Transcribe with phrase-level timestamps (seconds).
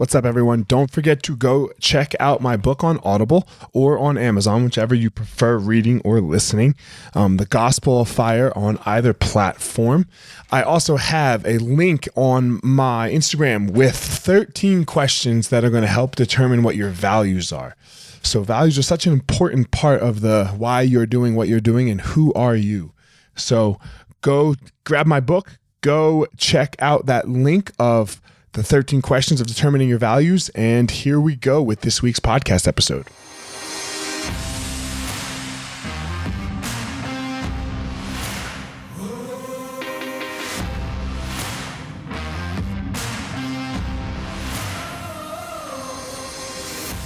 [0.00, 0.64] What's up, everyone?
[0.66, 5.10] Don't forget to go check out my book on Audible or on Amazon, whichever you
[5.10, 6.74] prefer reading or listening.
[7.12, 10.06] Um, the Gospel of Fire on either platform.
[10.50, 15.86] I also have a link on my Instagram with 13 questions that are going to
[15.86, 17.76] help determine what your values are.
[18.22, 21.90] So, values are such an important part of the why you're doing what you're doing
[21.90, 22.94] and who are you.
[23.36, 23.78] So,
[24.22, 24.54] go
[24.84, 28.22] grab my book, go check out that link of
[28.52, 30.48] the 13 questions of determining your values.
[30.50, 33.06] And here we go with this week's podcast episode.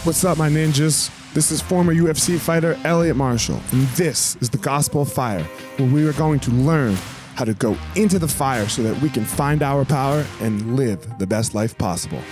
[0.04, 1.10] What's up, my ninjas?
[1.32, 5.42] This is former UFC fighter Elliot Marshall, and this is the Gospel of Fire,
[5.78, 6.94] where we are going to learn
[7.34, 11.18] how to go into the fire so that we can find our power and live
[11.18, 12.22] the best life possible.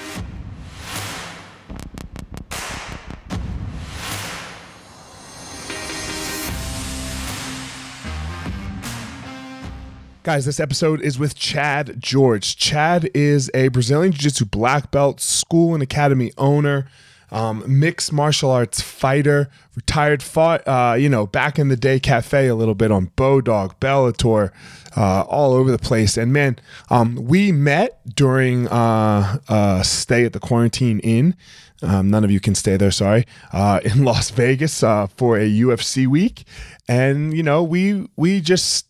[10.25, 12.57] Guys, this episode is with Chad George.
[12.57, 16.87] Chad is a Brazilian Jiu Jitsu black belt, school and academy owner
[17.33, 22.47] um, mixed martial arts fighter, retired, fought, uh, you know, back in the day cafe
[22.47, 24.53] a little bit on Bodog, Bellator,
[24.97, 26.17] uh, all over the place.
[26.17, 26.59] And man,
[26.91, 31.37] um, we met during uh, a stay at the Quarantine Inn.
[31.83, 35.49] Um, none of you can stay there, sorry, uh, in Las Vegas uh, for a
[35.49, 36.45] UFC week.
[36.89, 38.87] And, you know, we, we just,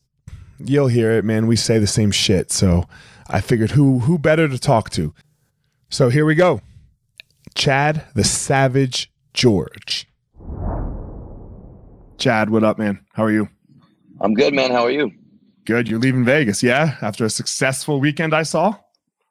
[0.58, 1.47] you'll hear it, man.
[1.47, 2.53] We say the same shit.
[2.53, 2.84] So
[3.28, 5.14] I figured who, who better to talk to?
[5.89, 6.61] So here we go.
[7.55, 10.06] Chad the Savage George.
[12.19, 13.05] Chad, what up, man?
[13.12, 13.48] How are you?
[14.20, 14.70] I'm good, man.
[14.70, 15.12] How are you?
[15.64, 15.88] Good.
[15.88, 16.96] You're leaving Vegas, yeah?
[17.02, 18.74] After a successful weekend, I saw.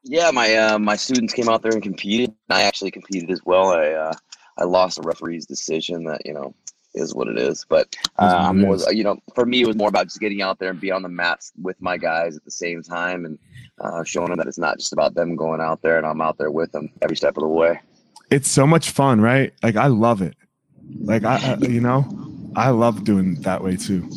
[0.04, 2.34] Yeah, my uh, my students came out there and competed.
[2.50, 3.70] I actually competed as well.
[3.70, 4.14] I uh,
[4.58, 6.06] I lost a referee's decision.
[6.06, 6.56] That you know
[6.96, 7.66] is what it is.
[7.70, 10.58] But uh, I'm was you know for me it was more about just getting out
[10.58, 13.38] there and be on the mats with my guys at the same time and
[13.80, 16.40] uh, showing them that it's not just about them going out there and I'm out
[16.40, 17.80] there with them every step of the way
[18.31, 19.53] it's so much fun, right?
[19.62, 20.36] Like I love it.
[21.02, 22.06] Like I, I you know,
[22.56, 24.09] I love doing that way too.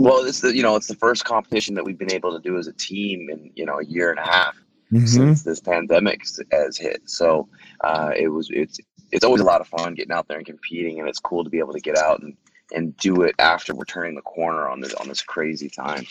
[0.00, 2.56] Well, it's the you know it's the first competition that we've been able to do
[2.56, 4.56] as a team in you know a year and a half
[4.90, 5.04] mm-hmm.
[5.04, 7.02] since this pandemic has hit.
[7.04, 7.48] So
[7.82, 8.80] uh, it was it's
[9.12, 11.50] it's always a lot of fun getting out there and competing, and it's cool to
[11.50, 12.34] be able to get out and
[12.72, 16.06] and do it after we're turning the corner on this on this crazy time.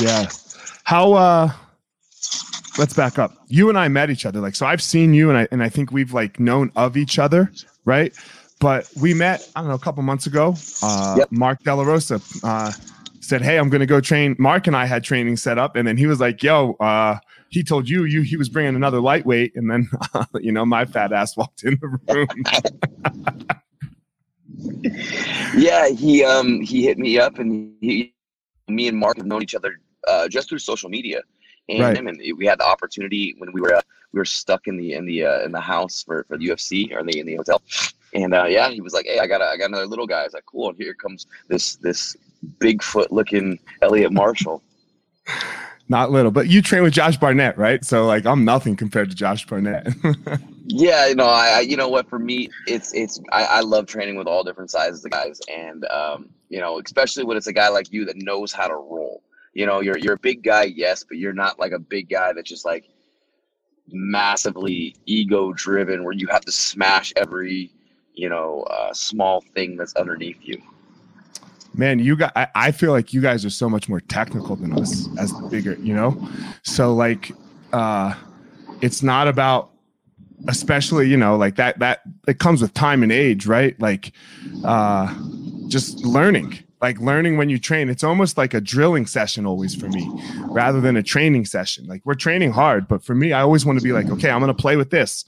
[0.00, 0.28] Yeah.
[0.84, 1.52] How uh
[2.78, 3.32] let's back up.
[3.46, 4.40] You and I met each other.
[4.40, 7.18] Like, so I've seen you and I, and I think we've like known of each
[7.18, 7.50] other,
[7.86, 8.14] right?
[8.60, 10.56] But we met, I don't know, a couple months ago.
[10.82, 11.28] Uh, yep.
[11.30, 12.72] Mark De La Rosa uh,
[13.28, 14.36] said, Hey, I'm going to go train.
[14.38, 15.76] Mark and I had training set up.
[15.76, 17.18] And then he was like, Yo, uh,
[17.50, 19.56] he told you, you, he was bringing another lightweight.
[19.56, 19.88] And then,
[20.40, 22.28] you know, my fat ass walked in the room.
[25.56, 25.88] yeah.
[25.88, 28.14] He, um, he hit me up and he,
[28.68, 31.22] me and Mark have known each other, uh, just through social media
[31.68, 31.96] and right.
[31.96, 34.94] him, and we had the opportunity when we were uh, we were stuck in the
[34.94, 37.36] in the uh, in the house for, for the UFC or in the in the
[37.36, 37.62] hotel,
[38.14, 40.20] and uh, yeah, he was like, "Hey, I got a, I got another little guy."
[40.20, 42.16] I was like, "Cool!" And here comes this this
[42.58, 44.62] Bigfoot looking Elliot Marshall.
[45.88, 47.82] Not little, but you train with Josh Barnett, right?
[47.84, 49.88] So like, I'm nothing compared to Josh Barnett.
[50.66, 53.86] yeah, you know, I, I, you know what, for me, it's it's I, I love
[53.86, 57.52] training with all different sizes of guys, and um, you know, especially when it's a
[57.54, 59.22] guy like you that knows how to roll
[59.58, 62.32] you know, you're you're a big guy, yes, but you're not like a big guy
[62.32, 62.84] that's just like
[63.88, 67.72] massively ego driven where you have to smash every
[68.14, 70.62] you know uh, small thing that's underneath you
[71.74, 74.72] man you got I, I, feel like you guys are so much more technical than
[74.78, 76.20] us as the bigger you know?
[76.62, 77.32] So like
[77.72, 78.14] uh
[78.80, 79.70] it's not about
[80.46, 83.78] especially you know like that that it comes with time and age right?
[83.80, 84.12] Like
[84.64, 85.14] uh
[85.68, 87.88] just learning like learning when you train.
[87.88, 90.08] It's almost like a drilling session always for me
[90.42, 91.86] rather than a training session.
[91.86, 94.40] Like we're training hard but for me i always want to be like okay i'm
[94.40, 95.24] going to play with this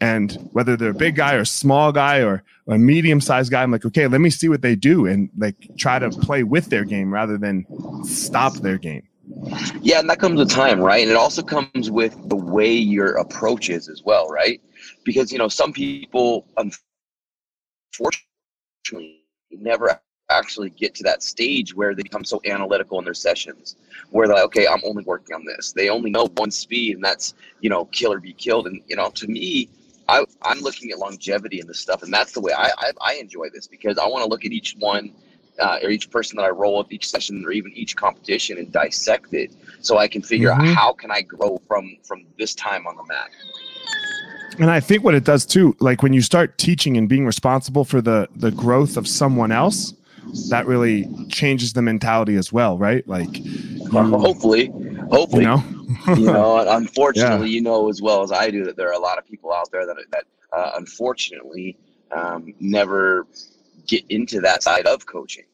[0.00, 3.70] and whether they're a big guy or small guy or a medium sized guy i'm
[3.70, 6.84] like okay let me see what they do and like try to play with their
[6.84, 7.64] game rather than
[8.04, 9.02] stop their game.
[9.80, 11.02] Yeah and that comes with time right?
[11.02, 14.60] And it also comes with the way your approach is as well right?
[15.04, 16.46] Because you know some people
[17.98, 20.00] unfortunately never
[20.30, 23.76] actually get to that stage where they become so analytical in their sessions
[24.10, 25.72] where they're like okay i'm only working on this.
[25.72, 28.66] They only know one speed and that's you know kill or be killed.
[28.66, 29.70] And you know to me
[30.08, 33.14] I, i'm looking at longevity in this stuff and that's the way i i, I
[33.14, 35.12] enjoy this because i want to look at each one
[35.58, 38.70] uh, or each person that i roll with each session or even each competition and
[38.70, 40.68] dissect it so i can figure mm-hmm.
[40.68, 43.30] out how can i grow from from this time on the mat
[44.58, 47.84] And I think what it does too, like when you start teaching and being responsible
[47.84, 49.92] for the the growth of someone else,
[50.50, 53.06] that really changes the mentality as well, right?
[53.08, 53.44] Like,
[53.90, 54.72] hopefully,
[55.10, 55.64] hopefully, you know,
[56.08, 56.58] you know.
[56.76, 57.54] Unfortunately, yeah.
[57.54, 59.70] you know as well as I do that there are a lot of people out
[59.70, 61.76] there that that uh, unfortunately
[62.10, 63.26] um, never
[63.86, 65.44] get into that side of coaching,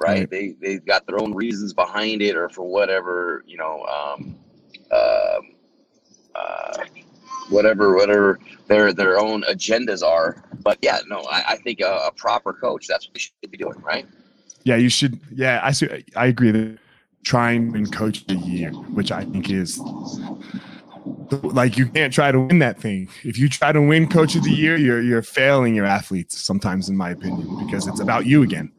[0.00, 0.20] right?
[0.20, 0.30] right?
[0.30, 4.36] They they've got their own reasons behind it, or for whatever you know, um,
[4.90, 5.40] uh,
[6.34, 6.84] uh,
[7.50, 10.42] whatever whatever their their own agendas are.
[10.62, 13.58] But yeah, no, I, I think a, a, proper coach that's what they should be
[13.58, 14.06] doing, right?
[14.64, 15.20] Yeah, you should.
[15.34, 16.04] Yeah, I see.
[16.16, 16.78] I agree that
[17.24, 19.80] trying and coach the year, which I think is
[21.42, 23.08] like you can't try to win that thing.
[23.24, 26.88] If you try to win coach of the year, you're you're failing your athletes sometimes,
[26.88, 28.72] in my opinion, because it's about you again.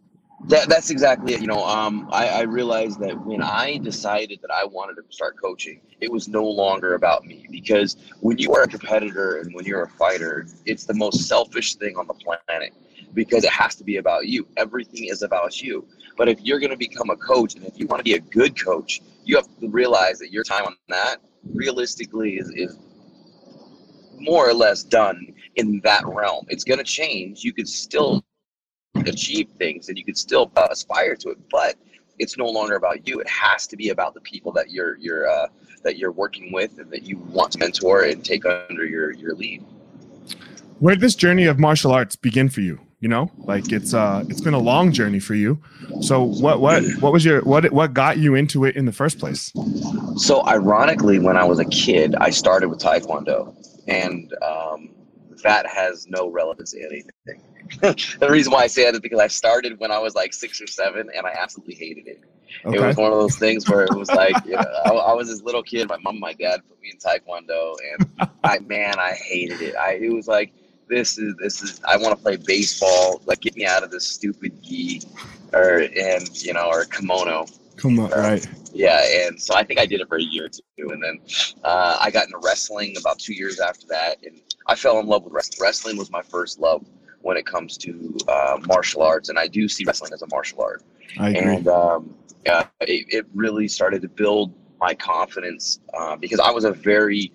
[0.48, 1.42] That, that's exactly it.
[1.42, 5.36] You know, um, I, I realized that when I decided that I wanted to start
[5.40, 9.66] coaching, it was no longer about me because when you are a competitor and when
[9.66, 12.74] you're a fighter, it's the most selfish thing on the planet
[13.14, 14.48] because it has to be about you.
[14.56, 15.86] Everything is about you.
[16.18, 18.20] But if you're going to become a coach and if you want to be a
[18.20, 21.18] good coach, you have to realize that your time on that
[21.54, 22.78] realistically is, is
[24.18, 26.46] more or less done in that realm.
[26.50, 27.44] It's going to change.
[27.44, 28.24] You could still
[29.10, 31.76] achieve things and you can still uh, aspire to it, but
[32.20, 33.20] it's no longer about you.
[33.20, 35.48] It has to be about the people that you're you're uh,
[35.84, 39.36] that you're working with and that you want to mentor and take under your your
[39.36, 39.64] lead.
[40.80, 42.80] Where did this journey of martial arts begin for you?
[43.02, 45.62] You know, like it's uh it's been a long journey for you.
[46.02, 49.20] So what what what was your what what got you into it in the first
[49.20, 49.54] place?
[50.18, 53.56] So ironically, when I was a kid, I started with Taekwondo,
[53.88, 54.90] and um,
[55.44, 57.42] that has no relevance to anything.
[58.20, 60.62] the reason why I say that is because I started when I was like six
[60.62, 62.24] or seven, and I absolutely hated it.
[62.66, 62.78] Okay.
[62.78, 65.30] It was one of those things where it was like, you know, I, I, was
[65.30, 65.88] this little kid.
[65.88, 69.76] My mom, and my dad put me in taekwondo, and I, man, I hated it.
[69.76, 70.52] I it was like
[70.88, 73.22] this is this is I want to play baseball.
[73.26, 75.04] Like, get me out of this stupid gi,
[75.54, 77.46] or and you know, or kimono.
[77.80, 78.46] Come on, right?
[78.74, 81.20] Yeah, and so I think I did it for a year or two, and then
[81.64, 85.24] uh, I got into wrestling about two years after that, and I fell in love
[85.24, 85.66] with wrestling.
[85.66, 86.86] Wrestling was my first love
[87.22, 90.62] when it comes to uh, martial arts, and I do see wrestling as a martial
[90.62, 90.84] art.
[91.20, 91.56] I agree.
[91.56, 92.16] And um,
[92.48, 97.32] uh, it, it, really started to build my confidence uh, because I was a very,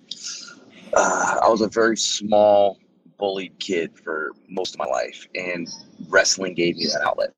[0.93, 2.79] uh, I was a very small,
[3.17, 5.67] bullied kid for most of my life, and
[6.07, 7.33] wrestling gave me that outlet.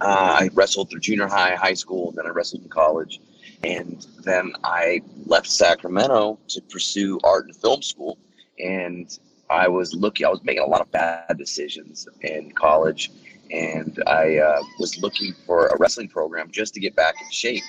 [0.00, 3.20] Uh, I wrestled through junior high, high school, then I wrestled in college,
[3.62, 8.18] and then I left Sacramento to pursue art and film school,
[8.58, 9.18] and
[9.50, 13.10] I was looking, I was making a lot of bad decisions in college,
[13.50, 17.62] and I uh, was looking for a wrestling program just to get back in shape.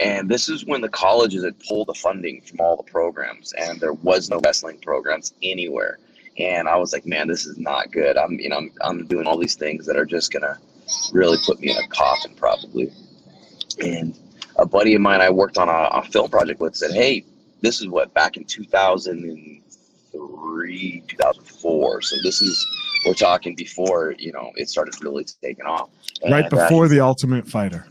[0.00, 3.80] And this is when the colleges had pulled the funding from all the programs, and
[3.80, 5.98] there was no wrestling programs anywhere.
[6.38, 8.16] And I was like, man, this is not good.
[8.16, 10.58] I'm, you know, I'm, I'm doing all these things that are just gonna
[11.12, 12.90] really put me in a coffin, probably.
[13.82, 14.18] And
[14.56, 17.24] a buddy of mine I worked on a, a film project with said, hey,
[17.60, 22.02] this is what back in 2003, 2004.
[22.02, 22.66] So this is
[23.06, 25.88] we're talking before you know it started really taking off.
[26.22, 27.86] And, right before uh, the Ultimate Fighter.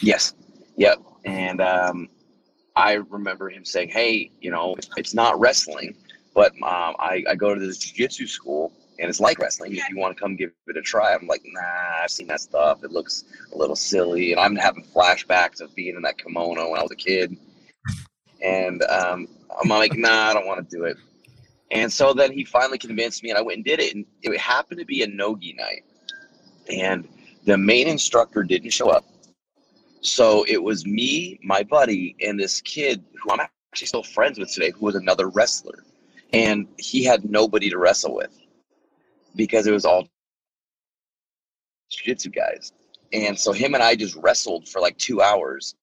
[0.00, 0.34] Yes.
[0.76, 1.02] Yep.
[1.24, 2.08] And um,
[2.74, 5.94] I remember him saying, "Hey, you know, it's not wrestling,
[6.34, 9.74] but um, I, I go to this jiu-jitsu school." And it's like wrestling.
[9.76, 12.40] If you want to come give it a try, I'm like, nah, I've seen that
[12.40, 12.82] stuff.
[12.82, 16.78] It looks a little silly, and I'm having flashbacks of being in that kimono when
[16.78, 17.36] I was a kid.
[18.42, 19.28] And um,
[19.60, 20.96] I'm like, nah, I don't want to do it.
[21.70, 23.94] And so then he finally convinced me, and I went and did it.
[23.94, 25.84] And it happened to be a nogi night,
[26.72, 27.06] and
[27.44, 29.04] the main instructor didn't show up.
[30.00, 34.52] So it was me, my buddy, and this kid who I'm actually still friends with
[34.52, 35.84] today, who was another wrestler,
[36.32, 38.30] and he had nobody to wrestle with
[39.36, 40.08] because it was all
[41.90, 42.72] jiu-jitsu guys.
[43.12, 45.74] And so him and I just wrestled for like two hours.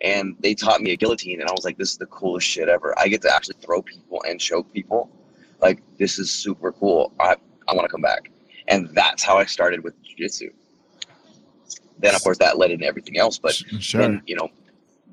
[0.00, 2.68] And they taught me a guillotine and i was like this is the coolest shit
[2.68, 2.98] ever.
[2.98, 5.10] I get to actually throw people and choke people.
[5.60, 7.12] Like this is super cool.
[7.20, 7.36] I,
[7.68, 8.30] I want to come back.
[8.68, 10.50] And that's how i started with jiu-jitsu.
[11.98, 14.00] Then of course that led into everything else but sure.
[14.00, 14.48] then you know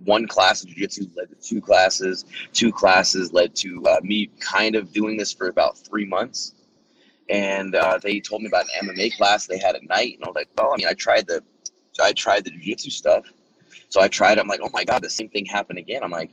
[0.04, 2.26] one class of jiu-jitsu led to two classes.
[2.54, 6.56] Two classes led to uh, me kind of doing this for about three months
[7.32, 10.28] and uh, they told me about an mma class they had at night and i
[10.28, 11.42] was like well i mean i tried the
[12.02, 13.26] i tried the jiu-jitsu stuff
[13.92, 14.40] so I tried.
[14.40, 16.02] I'm like, oh my god, the same thing happened again.
[16.02, 16.32] I'm like,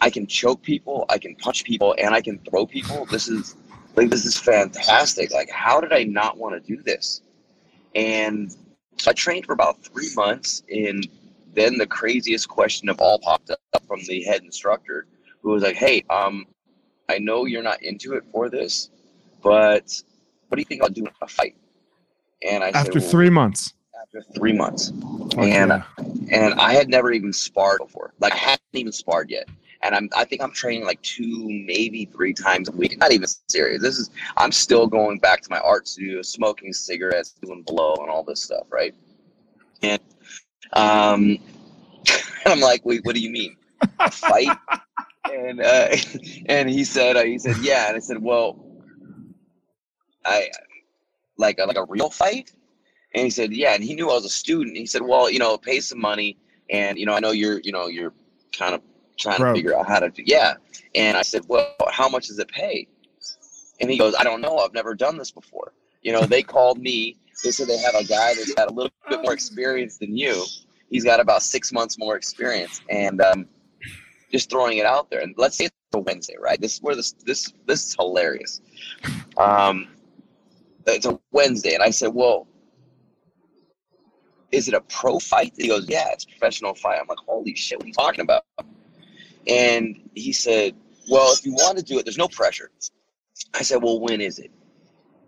[0.00, 3.06] I can choke people, I can punch people, and I can throw people.
[3.06, 3.56] This is
[3.96, 5.32] like this is fantastic.
[5.32, 7.22] Like, how did I not want to do this?
[7.96, 8.54] And
[8.98, 11.08] so I trained for about three months, and
[11.54, 15.06] then the craziest question of all popped up from the head instructor,
[15.42, 16.46] who was like, "Hey, um,
[17.08, 18.90] I know you're not into it for this,
[19.42, 20.02] but
[20.48, 21.56] what do you think I'll do in a fight?
[22.48, 23.74] And I After said, well, three months.
[24.00, 24.92] after three months,
[25.34, 25.72] Fuck and
[26.30, 28.12] and I had never even sparred before.
[28.20, 29.48] Like I hadn't even sparred yet.
[29.82, 32.96] And I'm I think I'm training like two, maybe three times a week.
[32.98, 33.80] Not even serious.
[33.82, 38.10] This is I'm still going back to my art studio, smoking cigarettes, doing blow and
[38.10, 38.94] all this stuff, right?
[39.82, 40.00] And
[40.72, 41.38] um
[42.46, 43.56] I'm like, wait, what do you mean?
[44.00, 44.56] A fight?
[45.32, 45.88] and uh
[46.46, 47.88] and he said uh, he said, Yeah.
[47.88, 48.64] And I said, Well,
[50.28, 50.50] I
[51.36, 52.52] like a like a real fight?
[53.14, 54.76] And he said, Yeah, and he knew I was a student.
[54.76, 56.36] He said, Well, you know, pay some money
[56.70, 58.12] and you know, I know you're, you know, you're
[58.56, 58.82] kind of
[59.18, 60.54] trying to figure out how to do yeah.
[60.94, 62.88] And I said, Well, how much does it pay?
[63.80, 65.72] And he goes, I don't know, I've never done this before.
[66.02, 68.90] You know, they called me, they said they have a guy that's got a little
[69.08, 70.44] bit more experience than you.
[70.90, 72.80] He's got about six months more experience.
[72.90, 73.46] And um
[74.30, 75.20] just throwing it out there.
[75.20, 76.60] And let's say it's a Wednesday, right?
[76.60, 78.60] This is where this this this is hilarious.
[79.36, 79.88] Um
[80.88, 82.48] Uh, it's a Wednesday, and I said, Well,
[84.52, 85.52] is it a pro fight?
[85.58, 86.98] He goes, Yeah, it's a professional fight.
[87.00, 88.44] I'm like, Holy shit, what are you talking about?
[89.46, 90.74] And he said,
[91.10, 92.70] Well, if you want to do it, there's no pressure.
[93.54, 94.50] I said, Well, when is it?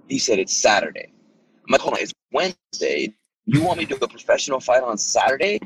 [0.09, 1.13] He said, It's Saturday.
[1.13, 3.15] I'm like, Hold on, it's Wednesday.
[3.45, 5.61] You want me to do a professional fight on Saturday?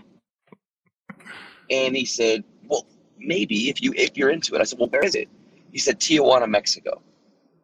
[1.71, 2.87] And he said, Well,
[3.19, 4.61] maybe if you if you're into it.
[4.61, 5.29] I said, Well, where is it?
[5.71, 7.01] He said, Tijuana, Mexico.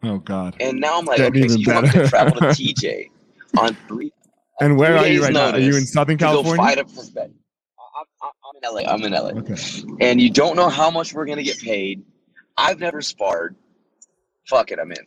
[0.02, 0.56] Oh God.
[0.60, 2.08] And now I'm like, Getting okay, so even you want me to better.
[2.08, 3.10] travel to TJ
[3.58, 4.12] on three
[4.60, 5.50] And where three are you right now?
[5.50, 6.64] Are you in Southern to go California?
[6.64, 8.92] fight a prof- I'm, I'm, I'm in LA.
[8.92, 9.40] I'm in LA.
[9.40, 9.56] Okay.
[10.00, 12.02] And you don't know how much we're gonna get paid.
[12.56, 13.56] I've never sparred.
[14.48, 15.06] Fuck it, I'm in.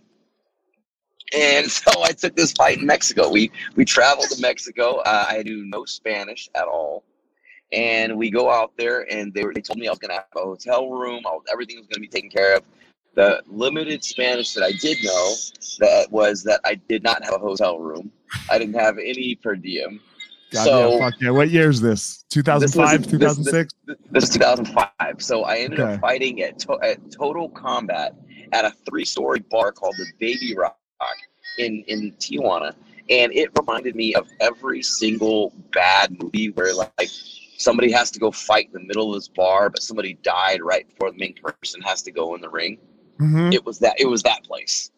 [1.36, 3.30] And so I took this fight in Mexico.
[3.30, 4.98] We we traveled to Mexico.
[4.98, 7.04] Uh, I do no Spanish at all,
[7.72, 10.26] and we go out there, and they were, they told me I was gonna have
[10.36, 11.24] a hotel room.
[11.26, 12.64] I was, everything was gonna be taken care of.
[13.16, 15.34] The limited Spanish that I did know
[15.80, 18.12] that was that I did not have a hotel room.
[18.50, 20.00] I didn't have any per diem.
[20.52, 21.30] God, So- yeah, fuck yeah.
[21.30, 22.26] What year is this?
[22.30, 23.74] 2005, this- 2006?
[24.12, 24.90] This is 2005.
[25.20, 25.94] So I ended Okay.
[25.96, 28.16] up fighting at, to- at Total Combat
[28.52, 30.78] at a three-story bar called the Baby Rock
[31.60, 32.74] in in Tijuana,
[33.12, 37.10] and it reminded me of every single bad movie where like
[37.58, 40.88] somebody has to go fight in the middle of this bar, but somebody died right
[40.90, 42.80] before the main person has to go in the ring.
[43.20, 43.54] Mhm.
[43.54, 44.00] It was that.
[44.00, 44.92] It was that place.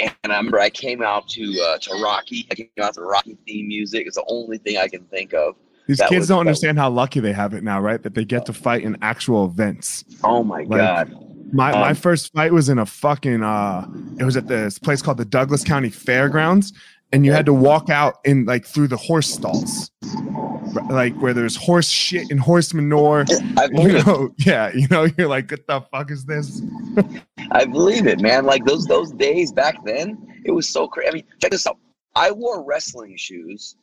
[0.00, 2.46] And, I remember I came out to uh, to Rocky.
[2.50, 4.06] I came out to Rocky theme music.
[4.06, 5.54] It's the only thing I can think of.
[5.86, 8.02] These kids was- don't understand how lucky they have it now, right?
[8.02, 10.04] That they get to fight in actual events.
[10.24, 11.12] Oh my Like, god!
[11.52, 13.86] My my Um, first fight was in a fucking uh
[14.18, 16.72] it was at this place called the Douglas County Fairgrounds
[17.12, 19.90] and you had to walk out in like through the horse stalls.
[20.88, 23.24] Like where there's horse shit and horse manure.
[23.56, 24.32] I You believe it.
[24.46, 26.62] yeah, you know, you're like, what the fuck is this?
[27.52, 28.46] I believe it, man.
[28.46, 31.08] Like those those days back then, it was so crazy.
[31.08, 31.78] I mean, check this out.
[32.14, 33.76] I wore wrestling shoes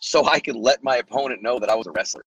[0.00, 2.24] so I could let my opponent know that I was a wrestler.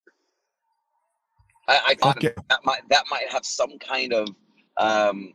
[1.67, 2.29] I, I thought yeah.
[2.49, 4.29] that might that might have some kind of
[4.77, 5.33] um,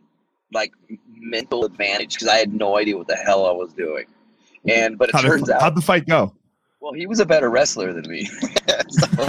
[0.52, 0.72] like
[1.08, 4.06] mental advantage because I had no idea what the hell I was doing.
[4.68, 6.34] And but it How'd, turns the, out, how'd the fight go?
[6.80, 8.28] well, he was a better wrestler than me.
[8.90, 9.06] So-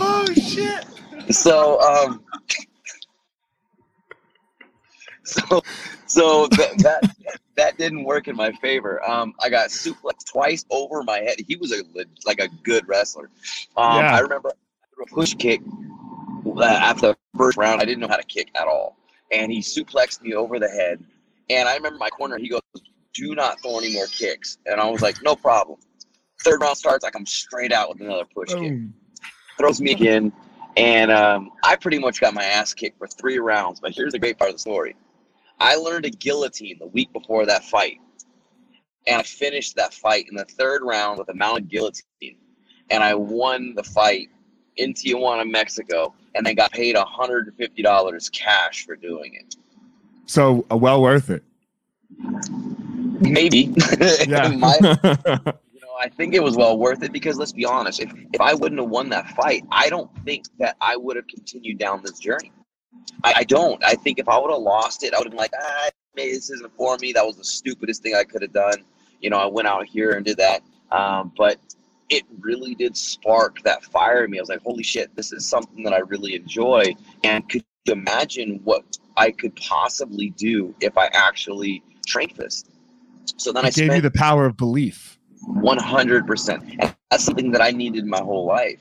[0.00, 0.84] oh shit.
[1.30, 2.22] so um
[5.24, 5.62] so
[6.06, 7.14] so that, that
[7.56, 11.56] that didn't work in my favor um i got suplexed twice over my head he
[11.56, 11.82] was a
[12.26, 13.30] like a good wrestler
[13.76, 14.16] um Yeah.
[14.16, 14.54] i remember I
[14.94, 15.60] threw a push kick
[16.56, 18.96] uh, after the first round i didn't know how to kick at all
[19.30, 21.02] and he suplexed me over the head.
[21.48, 22.60] And i remember my corner he goes
[23.12, 24.58] do not throw any more kicks.
[24.66, 25.78] And i was like no problem.
[26.42, 28.72] Third round starts i come straight out with another push kick.
[29.58, 30.32] Throws me again,
[30.76, 33.78] and um, I pretty much got my ass kicked for three rounds.
[33.78, 34.96] But here's the great part of the story:
[35.58, 37.98] I learned a guillotine the week before that fight,
[39.06, 42.38] and I finished that fight in the third round with a mounted guillotine,
[42.88, 44.30] and I won the fight
[44.80, 49.56] in Tijuana, Mexico, and then got paid $150 cash for doing it.
[50.26, 51.42] So uh, well worth it.
[53.20, 53.74] Maybe.
[54.26, 54.48] Yeah.
[54.48, 58.12] My- you know, I think it was well worth it because let's be honest, if,
[58.32, 61.78] if I wouldn't have won that fight, I don't think that I would have continued
[61.78, 62.52] down this journey.
[63.22, 63.82] I, I don't.
[63.84, 66.32] I think if I would have lost it, I would have been like, ah, maybe
[66.32, 67.12] this isn't for me.
[67.12, 68.84] That was the stupidest thing I could have done.
[69.20, 70.62] You know, I went out here and did that.
[70.90, 71.58] Um, but
[72.10, 74.38] it really did spark that fire in me.
[74.38, 76.94] I was like, holy shit, this is something that I really enjoy.
[77.24, 78.84] And could you imagine what
[79.16, 82.64] I could possibly do if I actually trained this?
[83.36, 85.18] So then I gave you the power of belief.
[85.46, 86.64] one hundred percent.
[86.80, 88.80] And that's something that I needed my whole life.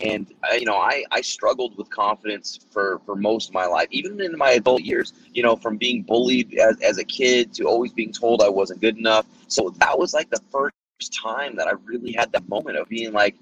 [0.00, 3.88] And uh, you know, I I struggled with confidence for for most of my life,
[3.90, 5.14] even in my adult years.
[5.32, 8.82] You know, from being bullied as, as a kid to always being told I wasn't
[8.82, 9.26] good enough.
[9.48, 10.74] So that was like the first
[11.04, 13.36] time that I really had that moment of being like,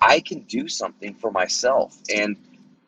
[0.00, 1.98] I can do something for myself.
[2.14, 2.36] And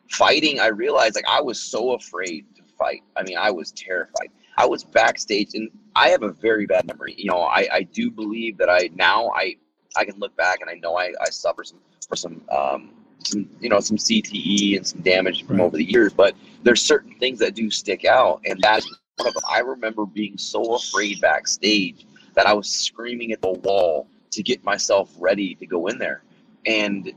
[0.09, 3.03] fighting, I realized like I was so afraid to fight.
[3.15, 4.29] I mean, I was terrified.
[4.57, 7.15] I was backstage, and I have a very bad memory.
[7.17, 9.55] You know, I, I do believe that I now I
[9.95, 12.91] I can look back and I know I, I suffer some for some um,
[13.23, 15.65] some you know some CTE and some damage from right.
[15.65, 18.85] over the years, but there's certain things that do stick out, and that's
[19.17, 19.43] one of them.
[19.47, 24.63] I remember being so afraid backstage that I was screaming at the wall to get
[24.63, 26.23] myself ready to go in there,
[26.65, 27.11] and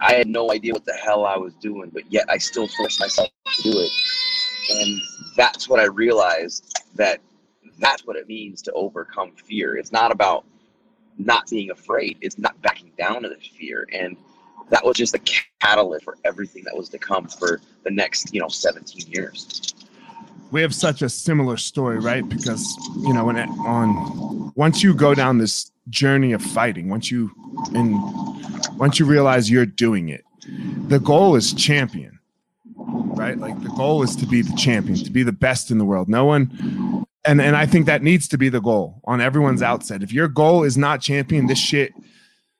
[0.00, 3.00] I had no idea what the hell I was doing, but yet I still forced
[3.00, 3.90] myself to do it,
[4.78, 5.00] and
[5.36, 7.20] that's what I realized that
[7.78, 9.76] that's what it means to overcome fear.
[9.76, 10.44] It's not about
[11.18, 12.18] not being afraid.
[12.20, 13.86] It's not backing down to the fear.
[13.92, 14.16] And
[14.70, 15.20] that was just a
[15.60, 19.74] catalyst for everything that was to come for the next, you know, 17 years.
[20.54, 22.26] We have such a similar story, right?
[22.28, 27.10] Because, you know, when it, on once you go down this journey of fighting, once
[27.10, 27.32] you
[27.74, 27.92] and
[28.78, 30.22] once you realize you're doing it,
[30.86, 32.20] the goal is champion,
[32.76, 33.36] right?
[33.36, 36.08] Like the goal is to be the champion, to be the best in the world.
[36.08, 40.04] No one and and I think that needs to be the goal on everyone's outset.
[40.04, 41.94] If your goal is not champion this shit,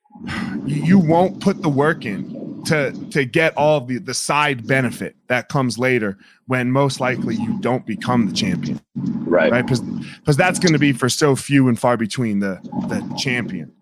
[0.67, 5.49] you won't put the work in to to get all the the side benefit that
[5.49, 8.81] comes later when most likely you don't become the champion.
[8.95, 9.51] Right.
[9.51, 9.63] Right.
[9.63, 13.73] Because because that's going to be for so few and far between the the champion.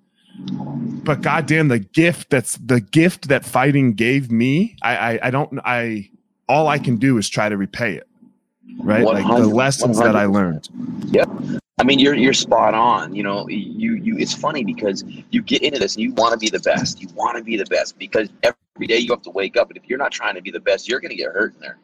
[1.04, 5.60] But goddamn, the gift that's the gift that fighting gave me, I I, I don't
[5.64, 6.10] I
[6.48, 8.06] all I can do is try to repay it
[8.78, 9.04] right?
[9.04, 10.12] Like the lessons 100.
[10.12, 10.68] that I learned.
[11.06, 11.28] Yep.
[11.78, 13.14] I mean, you're you're spot on.
[13.14, 14.18] You know, you you.
[14.18, 17.00] It's funny because you get into this and you want to be the best.
[17.00, 18.28] You want to be the best because
[18.76, 20.60] every day you have to wake up, and if you're not trying to be the
[20.60, 21.78] best, you're going to get hurt in there.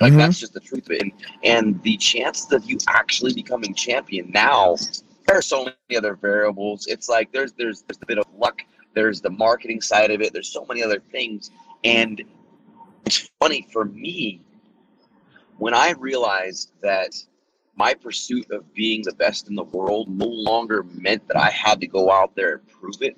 [0.00, 0.18] Like mm-hmm.
[0.18, 1.02] that's just the truth of it.
[1.02, 1.12] And
[1.44, 4.76] and the chance of you actually becoming champion now,
[5.26, 6.86] there are so many other variables.
[6.86, 8.62] It's like there's there's there's a bit of luck.
[8.94, 10.32] There's the marketing side of it.
[10.32, 11.50] There's so many other things,
[11.84, 12.22] and
[13.06, 14.40] it's funny for me
[15.58, 17.14] when I realized that
[17.76, 21.80] my pursuit of being the best in the world no longer meant that I had
[21.80, 23.16] to go out there and prove it,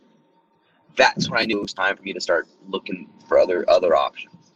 [0.96, 3.94] that's when I knew it was time for me to start looking for other other
[3.94, 4.52] options.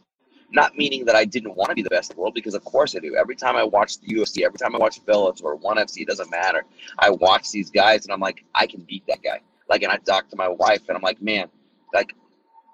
[0.53, 2.63] Not meaning that I didn't want to be the best in the world, because of
[2.65, 3.15] course I do.
[3.15, 6.07] Every time I watch the UFC, every time I watch Bellator or ONE FC, it
[6.07, 6.65] doesn't matter.
[6.99, 9.39] I watch these guys and I'm like, I can beat that guy.
[9.69, 11.47] Like, and I talk to my wife and I'm like, man,
[11.93, 12.13] like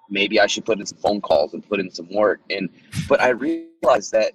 [0.10, 2.42] maybe I should put in some phone calls and put in some work.
[2.50, 2.70] And
[3.08, 4.32] but I realized that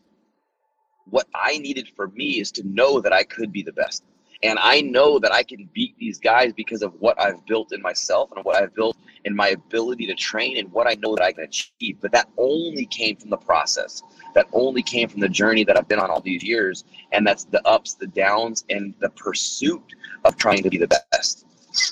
[1.07, 4.05] what I needed for me is to know that I could be the best.
[4.43, 7.81] And I know that I can beat these guys because of what I've built in
[7.81, 11.23] myself and what I've built in my ability to train and what I know that
[11.23, 11.99] I can achieve.
[12.01, 14.03] But that only came from the process.
[14.35, 16.85] That only came from the journey that I've been on all these years.
[17.13, 19.83] And that's the ups, the downs, and the pursuit
[20.25, 21.47] of trying to be the best.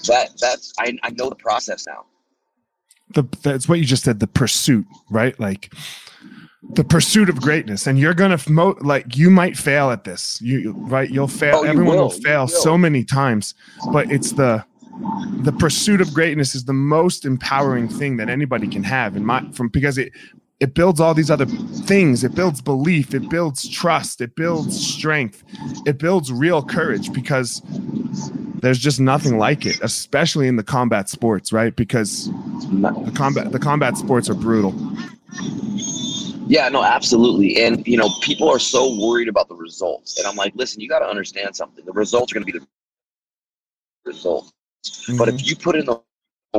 [0.06, 2.04] That that's I, I know the process now.
[3.14, 5.38] The that's what you just said, the pursuit, right?
[5.40, 5.72] Like
[6.74, 7.87] the pursuit of greatness.
[7.87, 10.40] And you're gonna mo- like you might fail at this.
[10.40, 11.11] You right?
[11.11, 11.56] You'll fail.
[11.56, 12.04] Oh, you everyone will.
[12.04, 12.11] will.
[12.11, 12.48] Fail will.
[12.48, 13.54] so many times.
[13.92, 14.64] But it's the
[15.42, 19.42] the pursuit of greatness is the most empowering thing that anybody can have in my
[19.52, 20.12] from because it
[20.61, 22.22] it builds all these other things.
[22.22, 23.14] It builds belief.
[23.14, 24.20] It builds trust.
[24.20, 25.42] It builds strength.
[25.87, 27.62] It builds real courage because
[28.61, 31.74] there's just nothing like it especially in the combat sports right?
[31.76, 34.74] Because the combat the combat sports are brutal
[36.50, 37.62] yeah, no, absolutely.
[37.62, 40.18] And you know, people are so worried about the results.
[40.18, 41.84] And I'm like, listen, you got to understand something.
[41.84, 42.66] The results are going to be the
[44.04, 44.52] results.
[44.84, 45.16] Mm-hmm.
[45.16, 45.46] But if mm-hmm.
[45.46, 46.00] you put in the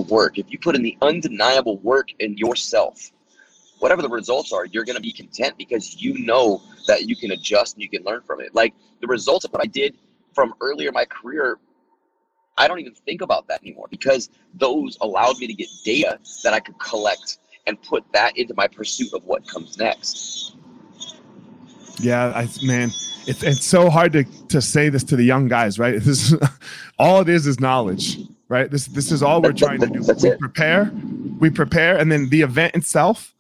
[0.08, 3.12] work, if you put in the undeniable work in yourself,
[3.80, 7.32] whatever the results are, you're going to be content because you know that you can
[7.32, 8.56] adjust and you can learn from it.
[8.56, 9.98] Like the results of what I did
[10.34, 11.60] from earlier in my career,
[12.58, 16.54] I don't even think about that anymore because those allowed me to get data that
[16.54, 20.56] I could collect and put that into my pursuit of what comes next.
[22.00, 22.90] Yeah, I man,
[23.28, 26.02] it's it's so hard to to say this to the young guys, right?
[26.02, 26.40] This is,
[26.98, 28.70] all it is is knowledge, right?
[28.70, 30.02] This this is all we're trying to do.
[30.24, 30.92] we prepare,
[31.40, 33.34] we prepare, and then the event itself,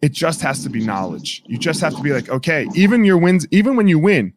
[0.00, 1.42] it just has to be knowledge.
[1.46, 4.32] You just have to be like, okay, even your wins, even when you win,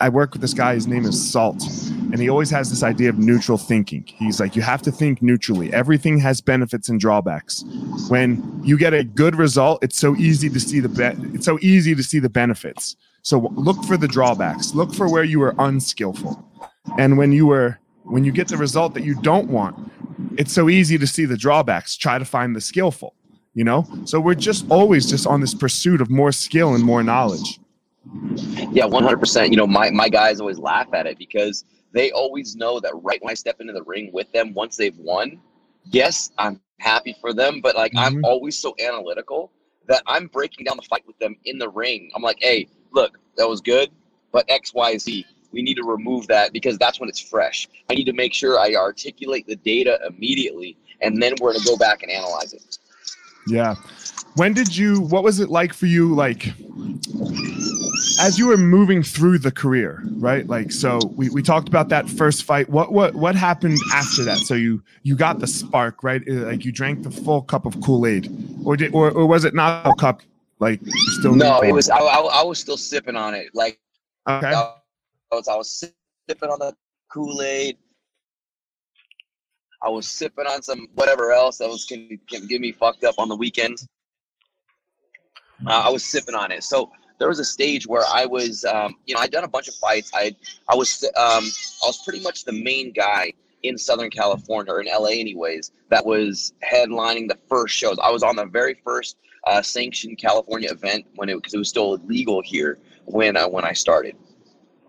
[0.00, 0.74] I work with this guy.
[0.74, 1.62] His name is Salt,
[2.10, 4.04] and he always has this idea of neutral thinking.
[4.18, 5.72] He's like, you have to think neutrally.
[5.72, 7.64] Everything has benefits and drawbacks.
[8.08, 11.58] When you get a good result, it's so easy to see the be- it's so
[11.60, 12.96] easy to see the benefits.
[13.22, 14.74] So look for the drawbacks.
[14.74, 16.44] Look for where you were unskillful,
[16.98, 19.76] and when you were when you get the result that you don't want,
[20.36, 21.96] it's so easy to see the drawbacks.
[21.96, 23.14] Try to find the skillful.
[23.54, 23.86] you know?
[24.04, 27.60] So we're just always just on this pursuit of more skill and more knowledge.
[28.72, 29.50] Yeah, 100%.
[29.50, 33.22] You know, my, my guys always laugh at it because they always know that right
[33.22, 35.40] when I step into the ring with them, once they've won,
[35.84, 38.16] yes, I'm happy for them, but like mm-hmm.
[38.16, 39.52] I'm always so analytical
[39.88, 42.10] that I'm breaking down the fight with them in the ring.
[42.14, 43.90] I'm like, hey, look, that was good,
[44.32, 47.68] but X, Y, Z, we need to remove that because that's when it's fresh.
[47.90, 51.76] I need to make sure I articulate the data immediately, and then we're gonna go
[51.76, 52.78] back and analyze it.
[53.46, 53.74] Yeah.
[54.36, 55.00] When did you?
[55.00, 56.14] What was it like for you?
[56.14, 56.54] Like
[58.22, 60.46] as you were moving through the career, right?
[60.46, 62.68] Like, so we, we talked about that first fight.
[62.68, 64.38] What what what happened after that?
[64.38, 66.22] So you you got the spark, right?
[66.28, 68.30] Uh, like you drank the full cup of Kool Aid,
[68.64, 70.22] or did or, or was it not a cup?
[70.60, 70.80] Like
[71.18, 71.90] still no, it was.
[71.90, 73.48] I, I, I, was still sipping on it.
[73.52, 73.80] Like
[74.28, 74.76] okay, I
[75.32, 75.92] was I was
[76.28, 76.74] sipping on the
[77.10, 77.76] Kool Aid.
[79.82, 83.16] I was sipping on some whatever else that was can, can get me fucked up
[83.18, 83.88] on the weekends.
[85.66, 86.62] Uh, I was sipping on it.
[86.62, 89.68] So there was a stage where I was, um, you know, I'd done a bunch
[89.68, 90.10] of fights.
[90.12, 90.34] I,
[90.68, 93.32] I was, um, I was pretty much the main guy
[93.62, 95.70] in Southern California or in LA, anyways.
[95.88, 97.96] That was headlining the first shows.
[98.02, 101.68] I was on the very first uh, sanctioned California event when it because it was
[101.68, 104.16] still illegal here when uh, when I started.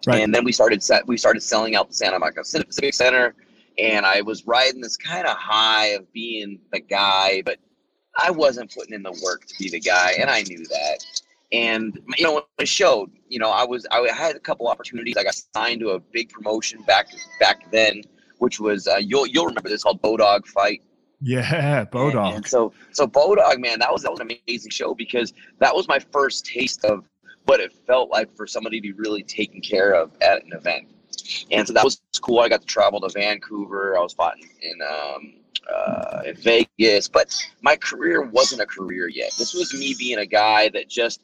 [0.07, 0.23] Right.
[0.23, 3.35] And then we started set, we started selling out the Santa Monica Civic Center,
[3.77, 7.59] and I was riding this kind of high of being the guy, but
[8.17, 11.05] I wasn't putting in the work to be the guy, and I knew that
[11.53, 15.15] and you know it showed you know i was i had a couple opportunities.
[15.17, 17.07] I got signed to a big promotion back
[17.39, 18.01] back then
[18.39, 20.81] which was uh, you'll you'll remember this called bodog fight.
[21.21, 22.27] Yeah bodog.
[22.27, 25.73] and, and so so bodog man that was that was an amazing show because that
[25.73, 27.05] was my first taste of
[27.45, 30.87] what it felt like for somebody to be really taken care of at an event.
[31.51, 32.39] And so that was cool.
[32.39, 33.97] I got to travel to vancouver.
[33.97, 35.33] I was fighting in um,
[35.73, 39.31] uh, in Vegas, but my career wasn't a career yet.
[39.37, 41.21] This was me being a guy that just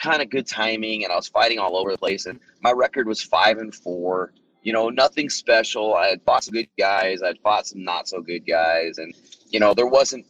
[0.00, 2.26] kind of good timing, and I was fighting all over the place.
[2.26, 4.32] And my record was five and four.
[4.62, 5.94] You know, nothing special.
[5.94, 7.22] I had fought some good guys.
[7.22, 9.14] I'd fought some not so good guys, and
[9.48, 10.26] you know, there wasn't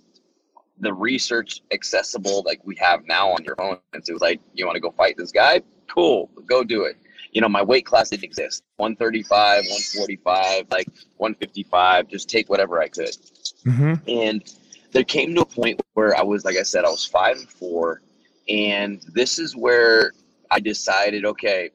[0.80, 3.78] the research accessible like we have now on your phone.
[3.92, 5.60] It was like, you want to go fight this guy?
[5.88, 6.96] Cool, go do it.
[7.32, 8.62] You know, my weight class didn't exist.
[8.78, 12.08] 135, 145, like 155.
[12.08, 13.16] Just take whatever I could.
[13.66, 13.94] Mm-hmm.
[14.08, 14.54] And
[14.92, 17.48] there came to a point where I was, like I said, I was five and
[17.48, 18.00] four
[18.48, 20.12] and this is where
[20.50, 21.70] I decided, okay,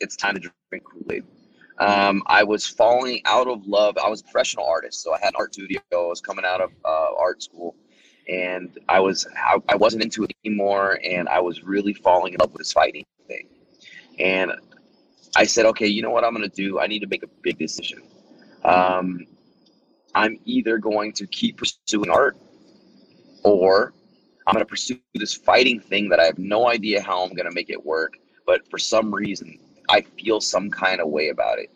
[0.00, 1.24] it's time to drink Kool Aid.
[1.78, 3.96] Um, I was falling out of love.
[3.98, 5.80] I was a professional artist, so I had an art studio.
[5.92, 7.76] I was coming out of uh, art school,
[8.28, 12.40] and I was I, I wasn't into it anymore, and I was really falling in
[12.40, 13.48] love with this fighting thing.
[14.18, 14.52] And
[15.36, 16.80] I said, okay, you know what I'm going to do?
[16.80, 18.02] I need to make a big decision.
[18.64, 19.26] Um,
[20.14, 22.36] I'm either going to keep pursuing art,
[23.44, 23.92] or
[24.48, 27.44] I'm going to pursue this fighting thing that I have no idea how I'm going
[27.44, 28.14] to make it work.
[28.46, 29.58] But for some reason,
[29.90, 31.70] I feel some kind of way about it.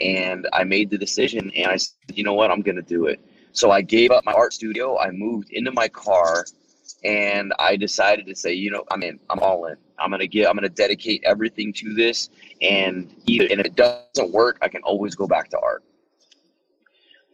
[0.00, 3.06] And I made the decision and I said, you know what, I'm going to do
[3.06, 3.20] it.
[3.52, 4.98] So I gave up my art studio.
[4.98, 6.46] I moved into my car
[7.04, 9.76] and I decided to say, you know, I'm in, I'm all in.
[10.00, 12.28] I'm going to get, I'm going to dedicate everything to this.
[12.60, 15.84] And and if it doesn't work, I can always go back to art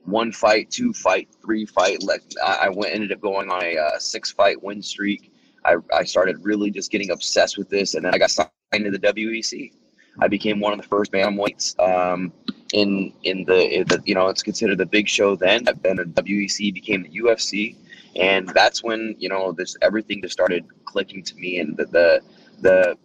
[0.07, 2.03] one fight, two fight, three fight.
[2.45, 5.33] I went ended up going on a uh, six fight win streak.
[5.65, 8.91] I, I started really just getting obsessed with this, and then I got signed to
[8.91, 9.73] the WEC.
[10.21, 12.33] I became one of the first bantamweights um,
[12.73, 15.65] in in the, in the you know it's considered the big show then.
[15.83, 17.77] Then the WEC became the UFC,
[18.15, 22.21] and that's when you know this everything just started clicking to me, and the the
[22.61, 22.97] the,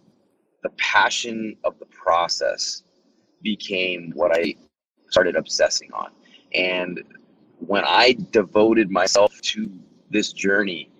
[0.62, 2.84] the passion of the process
[3.42, 4.54] became what I
[5.10, 6.10] started obsessing on
[6.54, 7.02] and
[7.66, 9.70] when I devoted myself to
[10.10, 10.90] this journey,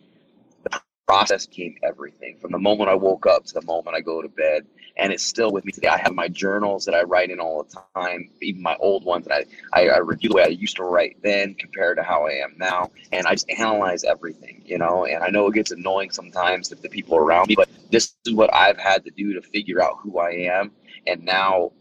[0.65, 4.23] the process came everything from the moment I woke up to the moment I go
[4.23, 4.67] to bed.
[4.97, 5.89] And it's still with me today.
[5.89, 9.27] I have my journals that I write in all the time, even my old ones
[9.27, 12.27] that I, I, I review the way I used to write then compared to how
[12.27, 12.91] I am now.
[13.11, 15.07] And I just analyze everything, you know.
[15.07, 18.35] And I know it gets annoying sometimes to the people around me, but this is
[18.35, 20.73] what I've had to do to figure out who I am.
[21.07, 21.73] And now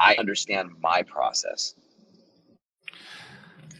[0.00, 1.76] I understand my process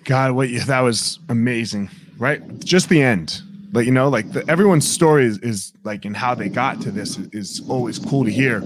[0.04, 2.42] God, what you, that was amazing, right?
[2.60, 3.42] Just the end.
[3.72, 6.90] But you know, like the, everyone's story is, is like and how they got to
[6.90, 8.62] this is, is always cool to hear.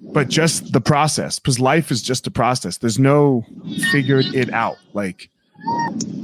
[0.00, 2.78] But just the process, because life is just a process.
[2.78, 3.44] There's no
[3.90, 4.76] figured it out.
[4.92, 5.30] Like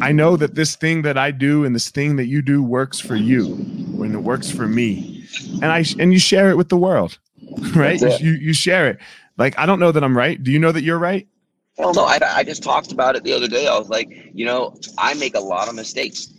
[0.01, 3.01] I know that this thing that I do and this thing that you do works
[3.01, 3.57] for you
[3.97, 5.27] when it works for me.
[5.55, 7.19] And I and you share it with the world.
[7.75, 8.01] Right?
[8.21, 8.99] You you share it.
[9.39, 10.43] Like I don't know that I'm right.
[10.43, 11.29] Do you know that you're right?
[11.77, 13.67] Hell no, I, I just talked about it the other day.
[13.67, 16.33] I was like, you know, I make a lot of mistakes.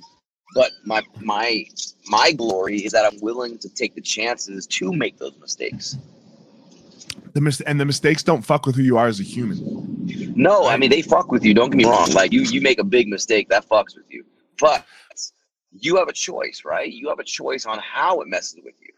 [0.54, 1.65] But my my
[2.08, 5.98] my glory is that I'm willing to take the chances to make those mistakes.
[7.34, 9.60] The mis- and the mistakes don't fuck with who you are as a human.
[10.36, 11.54] No, I mean they fuck with you.
[11.54, 12.10] Don't get me wrong.
[12.12, 14.24] Like you, you make a big mistake that fucks with you.
[14.60, 14.86] But
[15.71, 16.89] you have a choice, right?
[16.89, 18.93] You have a choice on how it messes with you.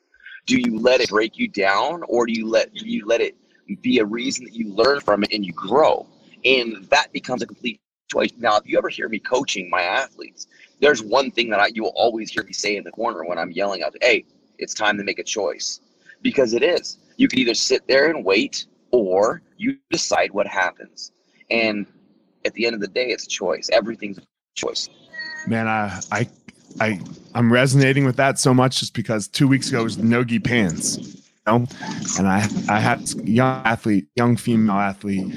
[0.46, 3.36] Do you let it break you down, or do you let do you let it
[3.82, 6.06] be a reason that you learn from it and you grow?
[6.46, 7.80] And that becomes a complete
[8.12, 8.32] choice.
[8.38, 10.48] Now, if you ever hear me coaching my athletes,
[10.80, 13.38] there's one thing that I, you will always hear me say in the corner when
[13.38, 14.26] I'm yelling out, "Hey,
[14.58, 15.82] it's time to make a choice,"
[16.22, 16.98] because it is.
[17.18, 21.12] You can either sit there and wait, or you decide what happens.
[21.50, 21.86] And
[22.46, 23.70] at the end of the day, it's a choice.
[23.72, 24.22] Everything's a
[24.56, 24.90] choice.
[25.48, 26.30] Man, I I
[26.80, 27.00] I
[27.34, 31.66] I'm resonating with that so much just because two weeks ago was Nogi you know,
[32.18, 35.34] and I I had young athlete, young female athlete,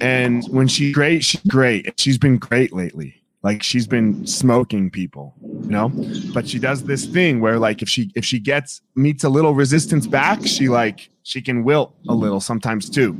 [0.00, 2.00] and when she's great, she's great.
[2.00, 3.22] She's been great lately.
[3.42, 5.92] Like she's been smoking people, you know.
[6.32, 9.54] But she does this thing where like if she if she gets meets a little
[9.54, 13.12] resistance back, she like she can wilt a little sometimes too.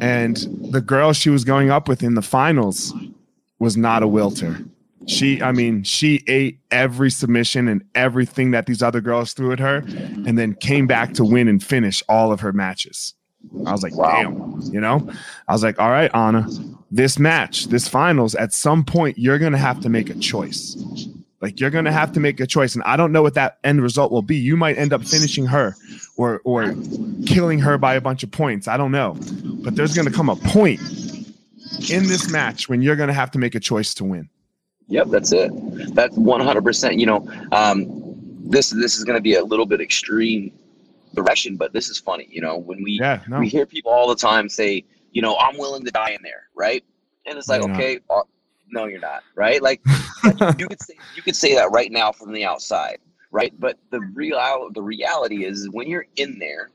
[0.00, 0.36] And
[0.70, 2.92] the girl she was going up with in the finals
[3.58, 4.68] was not a wilter.
[5.06, 9.60] She, I mean, she ate every submission and everything that these other girls threw at
[9.60, 13.14] her, and then came back to win and finish all of her matches.
[13.64, 14.22] I was like, Wow.
[14.22, 15.08] damn, you know?
[15.46, 16.48] I was like, all right, Anna,
[16.90, 20.76] this match, this finals, at some point, you're going to have to make a choice.
[21.40, 22.74] Like, you're going to have to make a choice.
[22.74, 24.36] And I don't know what that end result will be.
[24.36, 25.76] You might end up finishing her
[26.16, 26.74] or, or
[27.26, 28.66] killing her by a bunch of points.
[28.66, 29.16] I don't know.
[29.62, 30.80] But there's going to come a point
[31.90, 34.28] in this match when you're going to have to make a choice to win.
[34.88, 35.50] Yep, that's it.
[35.94, 36.98] That's one hundred percent.
[36.98, 37.86] You know, um,
[38.48, 40.52] this this is going to be a little bit extreme
[41.14, 42.28] direction, but this is funny.
[42.30, 43.40] You know, when we Yeah, no.
[43.40, 46.48] we hear people all the time say, you know, I'm willing to die in there,
[46.54, 46.84] right?
[47.26, 48.22] And it's like, You're okay, uh,
[48.68, 49.60] no, you're not, right?
[49.60, 49.80] Like,
[50.22, 52.98] like you could say you could say that right now from the outside,
[53.32, 53.52] right?
[53.58, 56.70] But the real the reality is when you're in there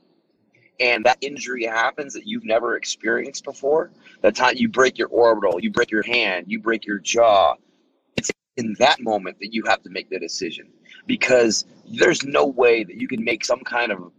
[0.80, 5.60] and that injury happens that you've never experienced before, the time you break your orbital,
[5.60, 7.54] you break your hand, you break your jaw,
[8.56, 10.68] in that moment that you have to make the decision
[11.06, 14.12] because there's no way that you can make some kind of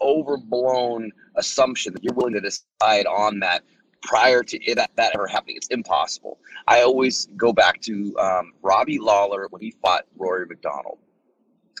[0.00, 3.62] overblown assumption that you're willing to decide on that
[4.02, 5.56] prior to it, that, ever happening.
[5.56, 6.38] It's impossible.
[6.68, 10.98] I always go back to um, Robbie Lawler when he fought Rory MacDonald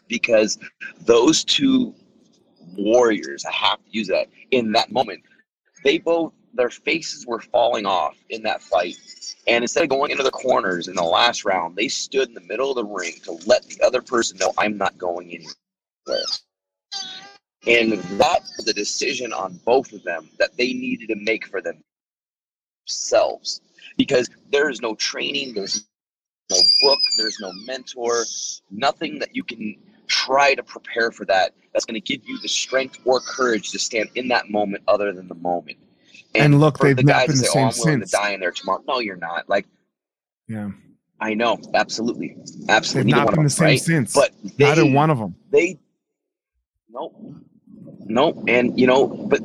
[0.08, 0.58] because
[1.02, 1.94] those two
[2.76, 5.22] warriors, I have to use that in that moment,
[5.84, 8.96] they both their faces were falling off in that fight.
[9.46, 12.40] And instead of going into the corners in the last round, they stood in the
[12.42, 16.24] middle of the ring to let the other person know I'm not going anywhere.
[17.66, 21.62] And that was a decision on both of them that they needed to make for
[22.86, 23.60] themselves.
[23.96, 25.86] Because there is no training, there's
[26.50, 28.24] no book, there's no mentor,
[28.70, 32.48] nothing that you can try to prepare for that that's going to give you the
[32.48, 35.78] strength or courage to stand in that moment other than the moment.
[36.34, 38.40] And look, they've the not been the say, "Oh, same willing since." to die in
[38.40, 39.48] there tomorrow." No, you're not.
[39.48, 39.66] Like
[40.48, 40.70] Yeah.
[41.20, 42.36] I know, absolutely,
[42.68, 43.12] absolutely.
[43.12, 43.20] They've.
[43.24, 43.80] Not been the of same them, right?
[43.80, 44.12] since.
[44.14, 45.34] But they, Neither one of them.
[45.50, 45.78] they,
[46.90, 47.14] nope,
[48.06, 48.44] nope.
[48.48, 49.40] And you know, but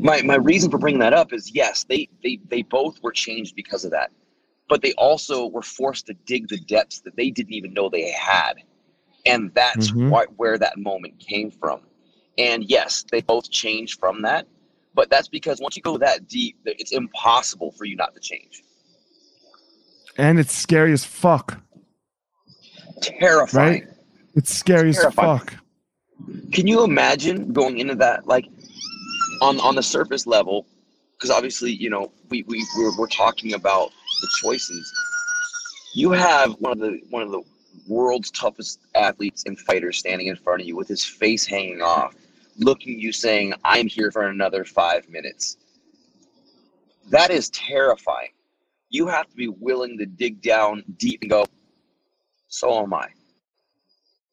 [0.00, 3.54] my my reason for bringing that up is yes, they they they both were changed
[3.56, 4.12] because of that,
[4.68, 8.10] but they also were forced to dig the depths that they didn't even know they
[8.12, 8.54] had,
[9.26, 10.10] and that's Mhm.
[10.10, 11.80] what where that moment came from.
[12.38, 14.46] And yes, they both changed from that,
[14.94, 18.62] but that's because once you go that deep, it's impossible for you not to change.
[20.16, 21.60] And it's scary as fuck.
[23.00, 23.82] Terrifying.
[23.84, 23.88] Right?
[24.34, 25.38] It's scary as Terrifying.
[25.38, 25.54] fuck.
[26.52, 28.46] Can you imagine going into that like
[29.40, 30.66] on on the surface level?
[31.12, 34.92] Because obviously, you know, we we we're, we're talking about the choices.
[35.94, 37.42] You have one of the one of the
[37.88, 42.14] world's toughest athletes and fighters standing in front of you with his face hanging off,
[42.58, 45.56] looking at you saying, "I'm here for another five minutes."
[47.10, 48.30] That is terrifying.
[48.90, 51.46] You have to be willing to dig down deep and go.
[52.48, 53.08] So am I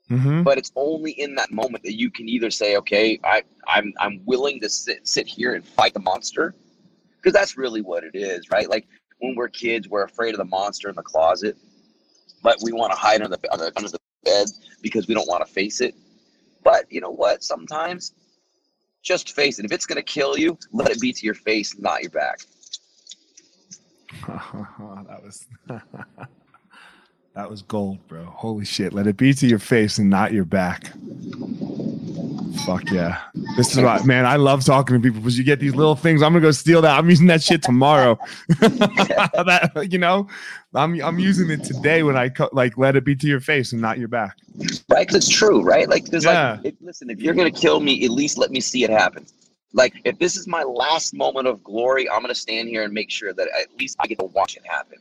[0.10, 3.93] hmm but it's only in that moment that you can either say, okay, I, I'm
[3.99, 6.56] I'm willing to sit sit here and fight the monster,
[7.17, 8.69] because that's really what it is, right?
[8.69, 8.88] Like
[9.19, 11.58] when we're kids, we're afraid of the monster in the closet,
[12.41, 14.47] but we want to hide under the, under the bed
[14.82, 15.95] because we don't want to face it.
[16.67, 17.45] But you know what?
[17.45, 18.13] Sometimes
[19.01, 19.63] just face it.
[19.63, 22.39] If it's gonna kill you, let it be to your face, not your back.
[24.27, 25.47] that was
[27.38, 28.26] that was gold, bro.
[28.26, 28.93] Holy shit.
[28.93, 30.91] Let it be to your face and not your back.
[32.65, 33.19] Fuck yeah.
[33.56, 34.26] This is what, man.
[34.26, 36.23] I love talking to people because you get these little things.
[36.23, 36.97] I'm gonna go steal that.
[36.97, 38.17] I'm using that shit tomorrow.
[38.60, 40.28] that, you know,
[40.73, 43.71] I'm I'm using it today when I co- like let it be to your face
[43.71, 44.36] and not your back.
[44.89, 45.88] Right, because it's true, right?
[45.88, 46.54] Like, because Yeah.
[46.54, 49.28] like, if, listen, if you're gonna kill me, at least let me see it happen.
[49.73, 53.12] Like, if this is my last moment of glory, I'm gonna stand here and make
[53.12, 54.97] sure that at least I get to watch it happen.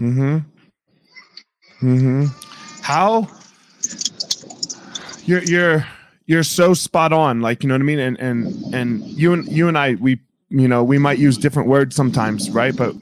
[0.00, 0.38] Mm-hmm.
[1.82, 2.26] Mm-hmm.
[2.82, 3.28] How
[5.24, 5.86] you're you're
[6.26, 7.98] you're so spot on, like you know what I mean?
[7.98, 11.68] And and and you and you and I, we you know, we might use different
[11.68, 12.76] words sometimes, right?
[12.76, 12.94] But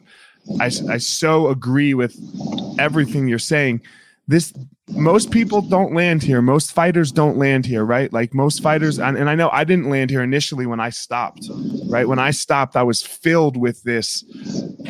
[0.60, 2.16] I I so agree with
[2.78, 3.82] everything you're saying.
[4.28, 4.52] This
[4.90, 6.42] most people don't land here.
[6.42, 8.12] Most fighters don't land here, right?
[8.12, 11.48] Like most fighters, and, and I know I didn't land here initially when I stopped,
[11.88, 12.06] right?
[12.06, 14.24] When I stopped, I was filled with this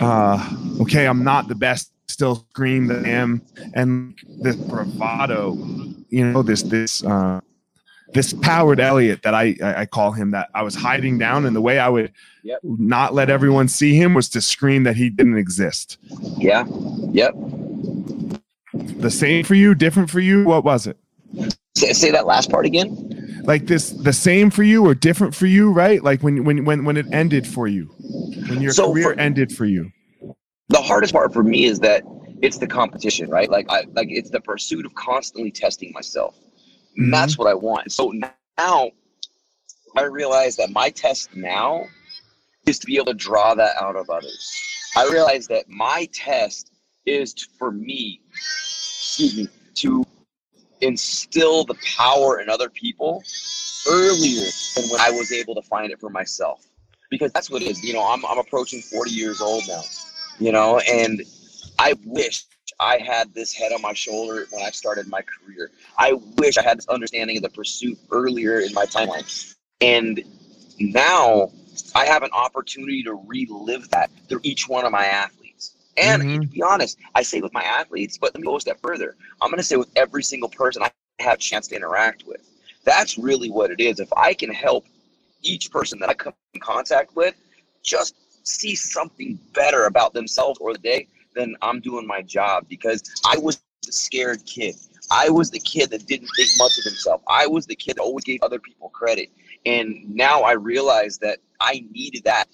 [0.01, 0.39] uh
[0.81, 3.43] okay, I'm not the best, still scream that I am,
[3.75, 5.57] and this bravado,
[6.09, 7.41] you know, this this uh
[8.15, 11.55] this powered Eliot that I, I I call him that I was hiding down, and
[11.55, 12.13] the way I would
[12.45, 12.61] Yep.
[12.63, 15.99] not let everyone see him was to scream that he didn't exist.
[16.39, 16.65] Yeah.
[17.13, 17.35] Yep.
[19.01, 20.45] The same for you, different for you.
[20.45, 20.97] What was it?
[21.77, 23.43] Say, say that last part again.
[23.45, 26.03] Like this, the same for you or different for you, right?
[26.03, 27.87] Like when when when when it ended for you,
[28.49, 29.91] when your So career for- ended for you.
[30.69, 32.03] The hardest part for me is that
[32.43, 33.51] it's the competition, right?
[33.51, 36.37] Like I like it's the pursuit of constantly testing myself.
[36.97, 37.93] And that's what I want.
[37.93, 38.13] So
[38.59, 38.91] now
[39.97, 41.85] I realize that my test now
[42.67, 44.53] is to be able to draw that out of others.
[44.97, 46.71] I realize that my test
[47.07, 50.05] is to, for me, excuse me, to
[50.81, 53.23] instill the power in other people
[53.89, 56.67] earlier than when I was able to find it for myself.
[57.11, 57.83] Because that's what it is.
[57.83, 59.83] You know, I'm, I'm approaching 40 years old now
[60.39, 61.23] you know and
[61.79, 62.47] i wish
[62.81, 65.71] i had this head on my shoulder when i started my career.
[65.99, 69.55] I wish i had this understanding of the pursuit earlier in my timeline.
[69.81, 70.21] And
[70.79, 71.51] now
[71.95, 75.77] i have an opportunity to relive that through each one of my athletes.
[75.97, 76.43] And Mhm.
[76.43, 79.17] to be honest i say with my athletes but let me go a step further.
[79.41, 82.41] I'm going to say with every single person i have a chance to interact with.
[82.85, 84.01] That's really what it is.
[84.01, 84.87] If i can help
[85.43, 87.35] each person that i come in contact with
[87.83, 88.15] just
[88.49, 93.39] see something better about themselves or the day, then I'm doing my job because I
[93.39, 94.75] was the scared kid.
[95.11, 97.23] I was the kid that didn't think much of himself.
[97.29, 99.31] I was the kid that always gave other people credit.
[99.65, 102.49] And now I realize that I needed that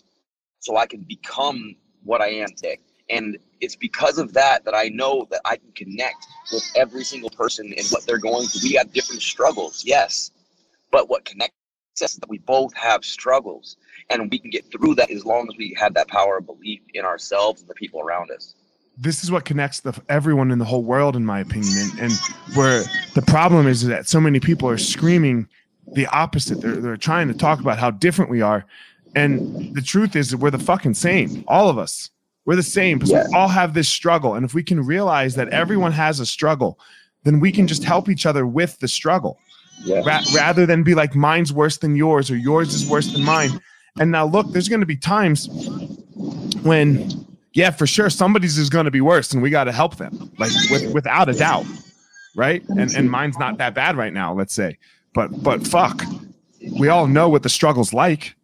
[0.61, 2.79] so I can become what I am today.
[3.11, 7.31] And it's because of that that I know that I can connect with every single
[7.31, 8.69] person and what they're going through.
[8.69, 10.31] We have different struggles, yes.
[10.91, 11.55] But what connects
[12.03, 13.77] us is that we both have struggles
[14.11, 16.81] and we can get through that as long as we have that power of belief
[16.95, 18.55] in ourselves and the people around us.
[18.99, 22.13] this is what connects the everyone in the whole world in my opinion and, and
[22.57, 22.83] where
[23.15, 25.49] the problem is that so many people are screaming
[25.95, 28.65] the opposite they're, they're trying to talk about how different we are
[29.17, 32.11] and the truth is that we're the fucking same all of us
[32.47, 33.25] we're the same because Yeah.
[33.29, 36.79] we all have this struggle and if we can realize that everyone has a struggle
[37.25, 39.39] then we can just help each other with the struggle
[39.83, 40.03] Yeah.
[40.07, 43.51] ra- rather than be like mine's worse than yours or yours is worse than mine
[43.99, 45.49] and now look there's going to be times
[46.63, 49.97] when yeah for sure somebody's is going to be worse and we got to help
[49.97, 51.67] them like with, without a doubt
[52.35, 54.77] right and and mine's not that bad right now let's say
[55.13, 56.03] but but fuck
[56.79, 58.35] we all know what the struggle's like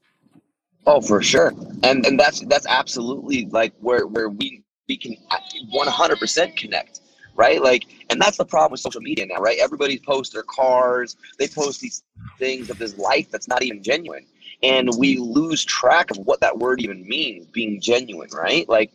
[0.86, 1.52] Oh, for sure.
[1.82, 5.38] And and that's that's absolutely like where where we we can uh,
[5.72, 7.00] 100% connect,
[7.36, 7.62] right?
[7.62, 9.56] Like, and that's the problem with social media now, right?
[9.60, 12.02] Everybody posts their cars, they post these
[12.40, 14.26] things of this life that's not even genuine,
[14.62, 18.68] and we lose track of what that word even means, being genuine, right?
[18.68, 18.92] Like.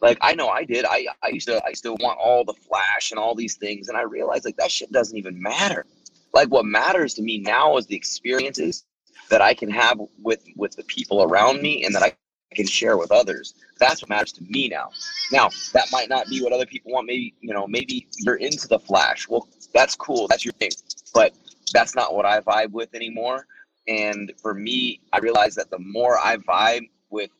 [0.00, 0.84] Like I know I did.
[0.84, 3.88] I, I used to I used to want all the flash and all these things,
[3.88, 5.86] and I realized like that shit doesn't even matter.
[6.34, 8.84] Like what matters to me now is the experiences
[9.30, 12.12] that I can have with with the people around me and that I
[12.54, 13.54] can share with others.
[13.78, 14.90] That's what matters to me now.
[15.32, 17.06] Now, that might not be what other people want.
[17.06, 19.28] Maybe, you know, maybe you're into the flash.
[19.28, 20.28] Well, that's cool.
[20.28, 20.70] That's your thing.
[21.12, 21.34] But
[21.72, 23.46] that's not what I vibe with anymore.
[23.86, 27.30] And for me, I realize that the more I vibe with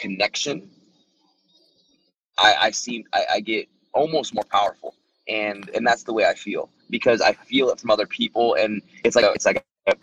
[0.00, 0.70] connection,
[2.38, 4.94] I, I seem I, I get almost more powerful.
[5.28, 8.80] And and that's the way I feel because I feel it from other people and
[9.04, 9.94] it's like a, it's like a,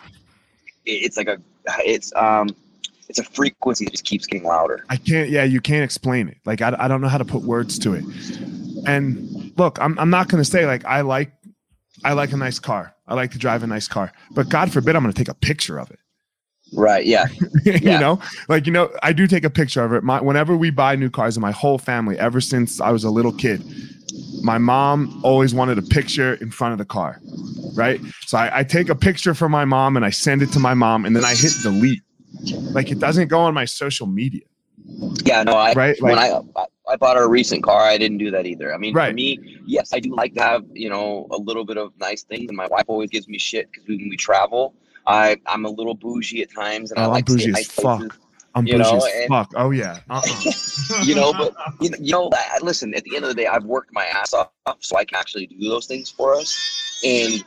[0.85, 1.39] it's like a
[1.79, 2.49] it's um
[3.07, 4.83] it's a frequency that just keeps getting louder.
[4.89, 7.43] i can't yeah you can't explain it like i, I don't know how to put
[7.43, 8.03] words to it
[8.87, 11.31] and look i'm, I'm not to say like i like
[12.03, 14.95] i like a nice car i like to drive a nice car but god forbid
[14.95, 15.99] i'm going to take a picture of it
[16.73, 17.05] Right.
[17.05, 17.27] Yeah.
[17.63, 17.99] you Yeah.
[17.99, 20.95] know like you know i do take a picture of it my whenever we buy
[20.95, 23.63] new cars in my whole family ever since i was a little kid
[24.41, 27.19] my mom always wanted a picture in front of the car,
[27.73, 27.99] right?
[28.27, 30.75] So I, I take a picture from my mom and I send it to my
[30.75, 32.03] mom, and then I hit delete.
[32.73, 34.43] Like it doesn't go on my social media.
[35.23, 38.19] Yeah, no, I Right, when like- I I bought her a recent car, I didn't
[38.19, 38.73] do that either.
[38.73, 41.77] I mean, for me, yes, I do like to have you know a little bit
[41.77, 44.73] of nice things, and my wife always gives me shit because when we travel,
[45.07, 47.49] I I'm a little bougie at times, and I Oh, I'm like to stay bougie
[47.49, 47.99] in as nice fuck.
[47.99, 48.19] places.
[48.53, 49.51] I'm You bougie know, as and- fuck.
[49.55, 49.99] Oh yeah.
[50.09, 51.03] Uh-uh.
[51.03, 52.93] you know, but you know, you know, I- listen.
[52.93, 55.47] At the end of the day, I've worked my ass off so I can actually
[55.47, 57.01] do those things for us.
[57.03, 57.43] And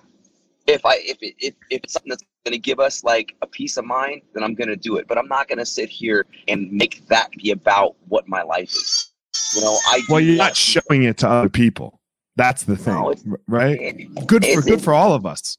[0.67, 3.47] if I if it, if, if it's something that's going to give us like a
[3.47, 5.07] peace of mind, then I'm going to do it.
[5.09, 8.71] But I'm not going to sit here and make that be about what my life
[8.71, 9.08] is.
[9.55, 12.01] You know, I well, you're not showing it to other people.
[12.37, 13.15] That's the thing, No,
[13.49, 14.09] right?
[14.27, 15.57] Good for good for all of us.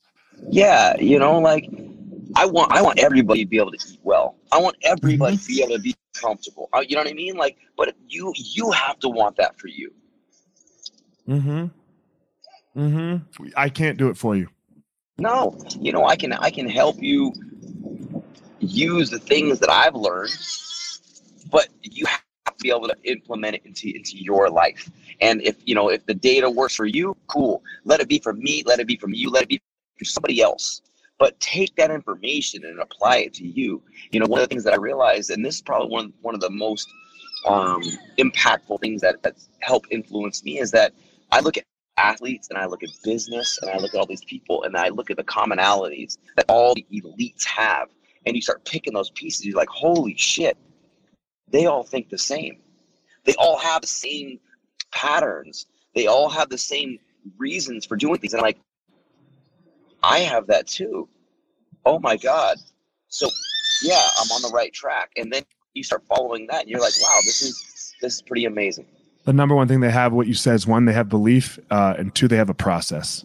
[0.50, 1.70] Yeah, you know, like
[2.36, 4.36] I want I want everybody to be able to eat well.
[4.52, 5.42] I want everybody Mm-hmm.
[5.42, 6.70] to be able to be comfortable.
[6.74, 7.36] Uh, You know what I mean?
[7.36, 9.92] Like, but you you have to want that for you.
[11.28, 11.66] Mm-hmm.
[12.80, 13.48] Mm-hmm.
[13.58, 14.48] I can't do it for you.
[15.18, 17.34] No, you know, I can I can help you
[18.60, 20.32] use the things that I've learned,
[21.52, 22.06] but you
[22.58, 24.90] be able to implement it into into your life.
[25.22, 27.64] And if you know if the data works for you, cool.
[27.84, 28.64] Let it be for me.
[28.66, 29.30] Let it be from you.
[29.30, 29.62] Let it be
[29.98, 30.82] for somebody else.
[31.18, 33.84] But take that information and apply it to you.
[34.12, 36.34] You know, one of the things that I realized, and this is probably one one
[36.34, 36.88] of the most
[37.48, 37.82] um,
[38.18, 40.94] impactful things that that help influence me, is that
[41.32, 41.66] I look at
[41.98, 44.90] athletes and I look at business and I look at all these people and I
[44.90, 47.90] look at the commonalities that all the elites have.
[48.26, 50.58] And you start picking those pieces, you're like, holy shit,
[51.52, 52.58] they all think the same.
[53.26, 54.40] They all have the same
[54.92, 55.68] patterns.
[55.96, 57.00] They all have the same
[57.38, 58.34] reasons for doing things.
[58.34, 58.60] And I'm like,
[60.02, 61.08] I have that too.
[61.86, 62.58] Oh my God.
[63.08, 63.30] So
[63.84, 65.12] yeah, I'm on the right track.
[65.18, 65.44] And then
[65.74, 68.86] you start following that and you're like, wow, this is this is pretty amazing.
[69.30, 71.94] The number one thing they have, what you said, is one, they have belief, uh,
[72.00, 73.24] and two, they have a process.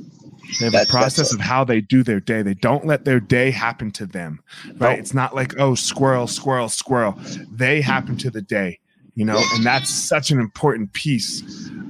[0.61, 2.42] They have That's- a process of how they do their day.
[2.42, 4.40] They don't let their day happen to them,
[4.76, 4.96] right?
[4.96, 5.00] No.
[5.00, 7.18] It's not like, oh, squirrel, squirrel, squirrel.
[7.50, 8.80] They happen to the day,
[9.14, 11.42] you know, and that's such an important piece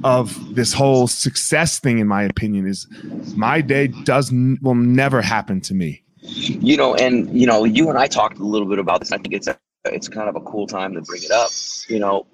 [0.04, 2.86] of this whole success thing, in my opinion, is
[3.34, 6.02] my day does n- will never happen to me.
[6.20, 9.18] you know and you know you and i talked a little bit about this i
[9.18, 11.50] think it's a it's kind of a cool time to bring it up
[11.88, 12.26] you know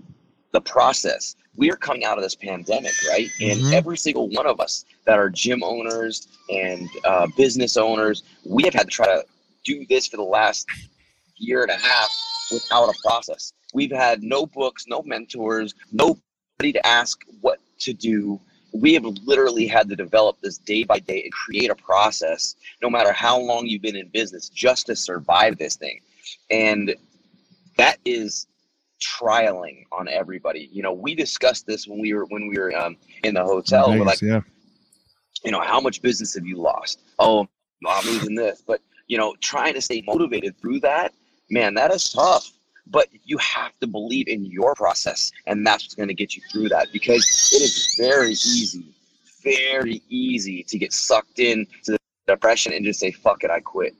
[0.53, 3.29] the process we are coming out of this pandemic right?
[3.43, 3.73] And Mhm.
[3.75, 8.73] every single one of us that are gym owners and uh, business owners we have
[8.73, 9.23] had to try to
[9.63, 10.67] do this for the last
[11.37, 12.11] year and a half
[12.51, 13.53] without a process.
[13.75, 18.41] We've had no books no mentors nobody to ask what to do.
[18.73, 22.89] We have literally had to develop this day by day and create a process no
[22.89, 26.01] matter how long you've been in business just to survive this thing.
[26.51, 26.95] And
[27.77, 28.47] that is
[29.01, 30.69] trialing on everybody.
[30.73, 33.91] You know we discussed this when we were when we were um, in the hotel.
[33.91, 34.41] We're like yeah.
[35.45, 37.01] you know how much business have you lost?
[37.19, 37.49] Oh
[37.87, 38.63] i'm losing this.
[38.67, 41.13] But you know trying to stay motivated through that
[41.51, 42.53] man that is tough.
[42.87, 46.43] But you have to believe in your process and that's what's going to get you
[46.51, 48.95] through that because it is very easy
[49.43, 53.61] very easy to get sucked in to the depression and just say fuck it i
[53.61, 53.95] quit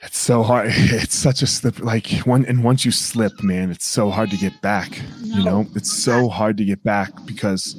[0.00, 0.68] It's so hard.
[0.74, 1.80] It's such a slip.
[1.80, 5.00] Like one, and once you slip, man, it's so hard to get back.
[5.22, 7.74] You know, it's so hard to get back because,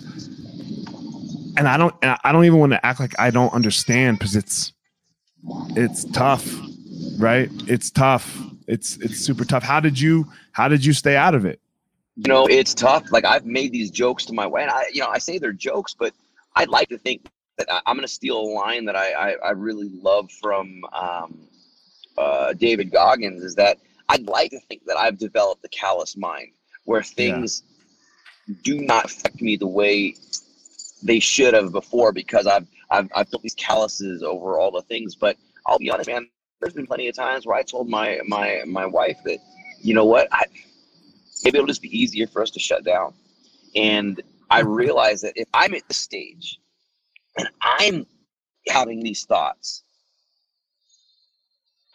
[1.58, 4.36] and I don't, and I don't even want to act like I don't understand because
[4.36, 4.74] it's,
[5.76, 6.48] it's tough,
[7.18, 7.50] right?
[7.68, 8.42] It's tough.
[8.68, 9.64] It's it's super tough.
[9.64, 11.60] How did you how did you stay out of it?
[12.16, 15.02] you know it's tough like i've made these jokes to my wife and i you
[15.02, 16.14] know i say they're jokes but
[16.56, 19.32] i'd like to think that I, i'm going to steal a line that i i,
[19.44, 21.38] I really love from um,
[22.18, 23.78] uh, david goggins is that
[24.10, 26.52] i'd like to think that i've developed a callous mind
[26.86, 27.64] where things
[28.64, 30.16] do not affect me the way
[31.04, 35.16] they should have before because i've i've, I've built these calluses over all the things
[35.16, 35.38] but
[35.68, 36.28] i'll be honest man
[36.62, 39.40] there's been plenty of times where i told my my my wife that
[39.82, 40.46] you know what i
[41.46, 43.14] maybe it'll just be easier for us to shut down.
[43.76, 46.60] And I realize that if I'm at the stage
[47.38, 48.06] and I'm
[48.68, 49.84] having these thoughts,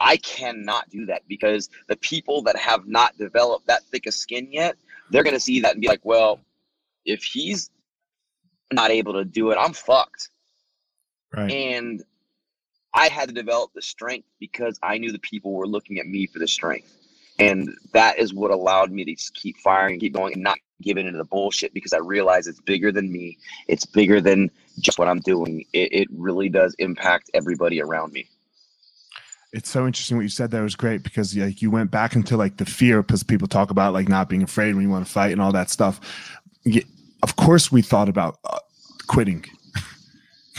[0.01, 4.49] I cannot do that because the people that have not developed that thick of skin
[4.51, 4.77] yet,
[5.11, 6.41] they're going to see that and be like, well,
[7.05, 7.71] if he's
[8.73, 10.31] not able to do it, I'm fucked.
[11.33, 11.51] Right.
[11.51, 12.03] And
[12.95, 16.27] I had to develop the strength because I knew the people were looking at me
[16.27, 16.93] for the strength.
[17.39, 20.59] And that is what allowed me to just keep firing and keep going and not
[20.83, 23.39] giving into the bullshit because I realize it's bigger than me.
[23.67, 25.65] It's bigger than just what I'm doing.
[25.73, 28.29] It, it really does impact everybody around me.
[29.53, 32.37] It's so interesting what you said there was great because like you went back into
[32.37, 35.13] like the fear because people talk about like not being afraid when you want to
[35.13, 36.01] fight and all that stuff.
[36.65, 36.83] You,
[37.23, 38.59] of course we thought about uh,
[39.09, 39.45] quitting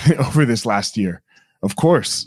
[0.20, 1.22] over this last year.
[1.64, 2.26] Of course,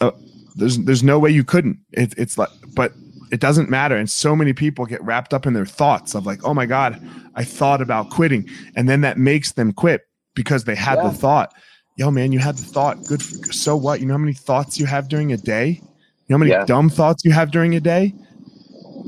[0.00, 0.12] uh,
[0.54, 1.78] there's there's no way you couldn't.
[1.92, 2.92] It, it's like, but
[3.32, 3.96] it doesn't matter.
[3.96, 7.00] And so many people get wrapped up in their thoughts of like, oh my god,
[7.34, 11.08] I thought about quitting, and then that makes them quit because they had yeah.
[11.08, 11.54] the thought.
[11.96, 13.04] Yo, man, you had the thought.
[13.04, 13.22] Good.
[13.22, 14.00] For, so what?
[14.00, 15.68] You know how many thoughts you have during a day?
[15.68, 15.80] You
[16.28, 16.64] know how many yeah.
[16.64, 18.14] dumb thoughts you have during a day?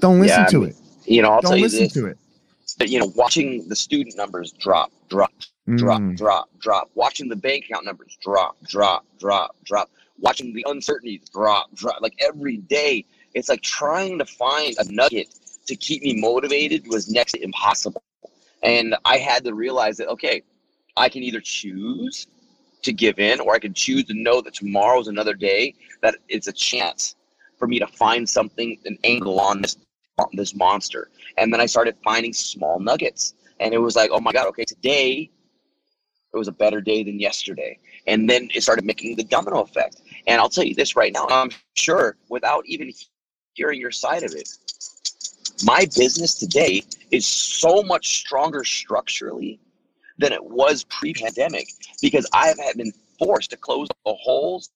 [0.01, 0.77] Don't listen yeah, to I mean, it.
[1.07, 2.19] You know, I'll Don't tell you listen this, to it.
[2.81, 5.33] You know, watching the student numbers drop, drop,
[5.77, 6.17] drop, mm.
[6.17, 6.91] drop, drop.
[6.95, 9.91] Watching the bank account numbers drop, drop, drop, drop.
[10.19, 12.01] Watching the uncertainties drop, drop.
[12.01, 13.05] Like every day,
[13.35, 15.35] it's like trying to find a nugget
[15.67, 18.03] to keep me motivated was next to impossible.
[18.63, 20.43] And I had to realize that okay,
[20.97, 22.27] I can either choose
[22.83, 26.49] to give in or I can choose to know that tomorrow's another day, that it's
[26.49, 27.17] a chance
[27.59, 29.77] for me to find something, an angle on this
[30.19, 31.09] on this monster.
[31.39, 33.35] And then I started finding small nuggets.
[33.61, 35.31] And it was like, oh my God, okay, today
[36.33, 37.79] it was a better day than yesterday.
[38.07, 40.01] And then it started making the domino effect.
[40.27, 42.93] And I'll tell you this right now, I'm sure without even
[43.55, 44.49] hearing your side of it,
[45.65, 49.61] my business today is so much stronger structurally
[50.23, 51.67] than it was pre-pandemic
[52.01, 54.71] because I have been forced to close the holes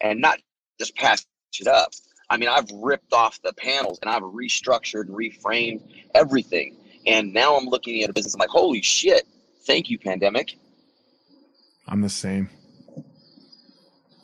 [0.00, 0.38] and not
[0.78, 1.24] just patch
[1.58, 1.92] it up.
[2.28, 5.80] I mean, I've ripped off the panels and I've restructured and reframed
[6.14, 6.76] everything.
[7.06, 8.34] And now I'm looking at a business.
[8.34, 9.26] I'm like, holy shit!
[9.66, 10.56] Thank you, pandemic.
[11.88, 12.48] I'm the same.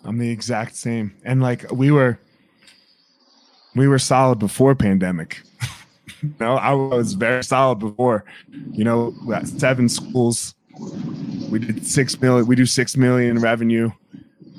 [0.05, 1.15] I'm the exact same.
[1.25, 2.21] And like we were,
[3.75, 5.43] we were solid before pandemic.
[6.41, 8.25] no, I was very solid before.
[8.71, 9.15] You know,
[9.45, 10.55] seven schools.
[11.51, 12.47] We did six million.
[12.47, 13.91] We do six million revenue.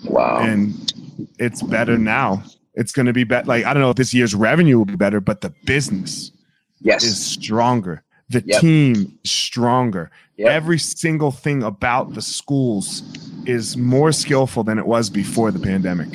[0.05, 0.39] Wow.
[0.39, 0.93] And
[1.39, 2.43] it's better now.
[2.75, 3.47] It's going to be better.
[3.47, 6.31] Like I don't know if this year's revenue will be better, but the business
[6.79, 7.03] yes.
[7.03, 8.03] is stronger.
[8.29, 8.61] The yep.
[8.61, 10.11] team stronger.
[10.37, 10.49] Yep.
[10.49, 13.03] Every single thing about the schools
[13.45, 16.09] is more skillful than it was before the pandemic.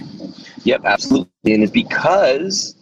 [0.62, 1.54] Yep, absolutely.
[1.54, 2.74] And it's because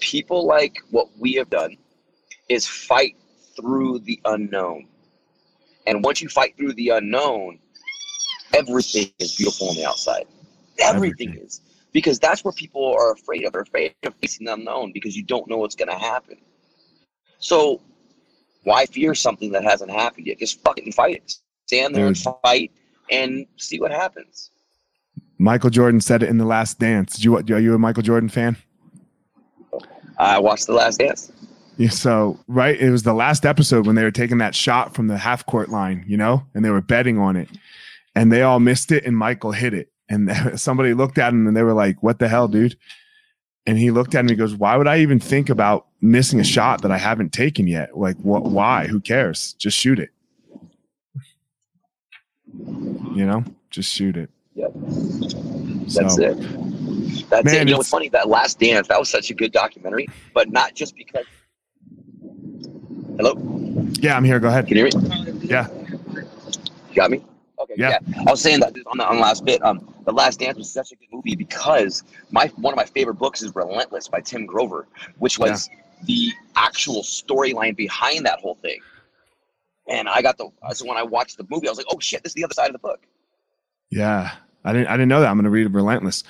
[0.00, 1.76] people like what we have done
[2.48, 3.16] is fight
[3.56, 4.88] through the unknown.
[5.86, 7.58] And once you fight through the unknown,
[8.54, 10.26] everything is beautiful on the outside.
[10.78, 11.46] Everything, everything.
[11.46, 11.60] is.
[11.92, 13.52] Because that's where people are afraid of.
[13.52, 16.38] They're afraid of facing the unknown because you don't know what's going to happen.
[17.38, 17.80] So
[18.64, 20.38] why fear something that hasn't happened yet?
[20.38, 21.36] Just fucking fight it.
[21.66, 22.72] Stand there and fight
[23.10, 24.50] and see what happens.
[25.38, 27.16] Michael Jordan said it in The Last Dance.
[27.16, 28.56] Did you, are you a Michael Jordan fan?
[30.18, 31.32] I watched The Last Dance.
[31.76, 35.08] Yeah, so right, it was the last episode when they were taking that shot from
[35.08, 37.48] the half court line, you know, and they were betting on it,
[38.14, 41.56] and they all missed it, and Michael hit it, and somebody looked at him and
[41.56, 42.76] they were like, "What the hell, dude?"
[43.66, 44.28] And he looked at him.
[44.28, 47.66] He goes, "Why would I even think about missing a shot that I haven't taken
[47.66, 47.96] yet?
[47.96, 48.44] Like, what?
[48.44, 48.86] Why?
[48.86, 49.54] Who cares?
[49.54, 50.10] Just shoot it.
[52.56, 54.72] You know, just shoot it." Yep.
[54.74, 57.28] That's so, it.
[57.28, 57.68] That's Man, it.
[57.68, 58.86] You know, it's funny that Last Dance.
[58.88, 61.24] That was such a good documentary, but not just because.
[63.16, 63.34] Hello.
[64.00, 64.40] Yeah, I'm here.
[64.40, 64.66] Go ahead.
[64.66, 65.40] Can you hear me?
[65.42, 65.68] Yeah.
[66.90, 67.22] You got me.
[67.60, 67.74] Okay.
[67.76, 67.98] Yeah.
[68.08, 68.22] yeah.
[68.26, 69.62] I was saying that on the, on the last bit.
[69.62, 73.14] Um, the Last Dance was such a good movie because my one of my favorite
[73.14, 74.86] books is Relentless by Tim Grover,
[75.18, 75.80] which was yeah.
[76.06, 78.80] the actual storyline behind that whole thing.
[79.88, 82.22] And I got the so when I watched the movie, I was like, oh shit,
[82.22, 83.00] this is the other side of the book.
[83.90, 84.32] Yeah.
[84.64, 85.30] I didn't I didn't know that.
[85.30, 86.24] I'm gonna read Relentless.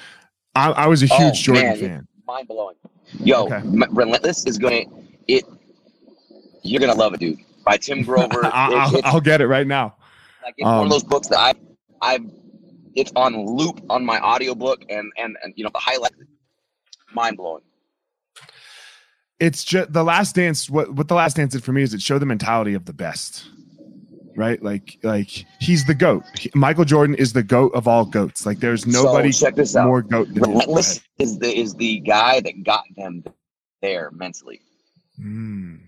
[0.55, 2.09] I, I was a huge oh, Jordan man, fan.
[2.27, 2.77] Mind blowing.
[3.21, 3.61] Yo, okay.
[3.91, 5.45] Relentless is going to it.
[6.65, 7.39] You're gonna love it, dude.
[7.65, 8.45] By Tim Grover.
[8.45, 9.95] I'll, I'll, get it right now.
[10.43, 11.55] Like it's um, one of um, those books that I
[12.03, 12.19] I
[12.95, 16.13] it's on loop on my audiobook and and and you know the highlight
[17.15, 17.63] mind blowing.
[19.39, 20.69] It's just the last dance.
[20.69, 22.93] What what the last dance did for me is it showed the mentality of the
[22.93, 23.47] best
[24.37, 24.63] right?
[24.63, 26.25] Like like he's the goat.
[26.39, 28.47] He, Michael Jordan is the goat of all goats.
[28.47, 29.87] Like there's nobody so check this out.
[29.87, 33.25] more goat than Relentless is the is the guy that got them
[33.83, 34.61] there mentally.
[35.21, 35.81] Mm.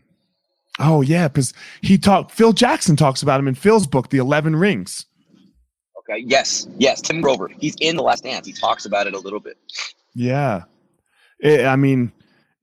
[0.78, 2.32] Oh yeah, because he talked.
[2.32, 5.06] Phil Jackson talks about him in Phil's book, The Eleven Rings.
[5.98, 6.22] Okay.
[6.24, 6.68] Yes.
[6.78, 7.00] Yes.
[7.00, 7.48] Tim Grover.
[7.48, 8.46] He's in The Last Dance.
[8.46, 9.58] He talks about it a little bit.
[10.14, 10.64] Yeah.
[11.40, 12.12] It, I mean,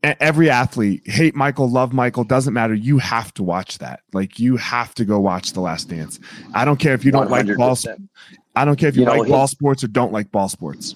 [0.04, 4.58] every athlete hate michael love michael doesn't matter you have to watch that like you
[4.58, 6.20] have to go watch the last dance
[6.54, 7.30] i don't care if you don't 100%.
[7.30, 7.78] like ball
[8.58, 10.96] i don't care if you, you know, like ball sports or don't like ball sports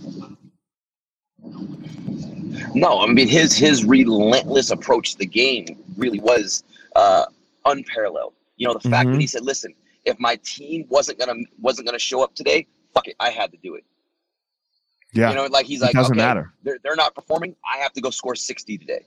[2.73, 6.65] no i mean his his relentless approach to the game really was
[6.97, 7.25] uh
[7.65, 9.13] unparalleled you know the fact mm-hmm.
[9.13, 9.73] that he said listen
[10.03, 13.57] if my team wasn't gonna wasn't gonna show up today fuck it i had to
[13.63, 13.85] do it
[15.13, 15.29] yeah.
[15.29, 16.53] You know, like he's like, it doesn't okay, matter.
[16.63, 17.55] They're, they're not performing.
[17.65, 19.05] I have to go score 60 today.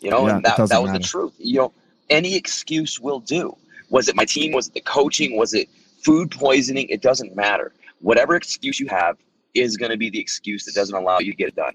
[0.00, 0.98] You know, yeah, and that, that was matter.
[0.98, 1.34] the truth.
[1.38, 1.72] You know,
[2.08, 3.56] any excuse will do.
[3.90, 4.52] Was it my team?
[4.52, 5.36] Was it the coaching?
[5.36, 5.68] Was it
[6.04, 6.88] food poisoning?
[6.88, 7.72] It doesn't matter.
[8.00, 9.16] Whatever excuse you have
[9.54, 11.74] is going to be the excuse that doesn't allow you to get it done.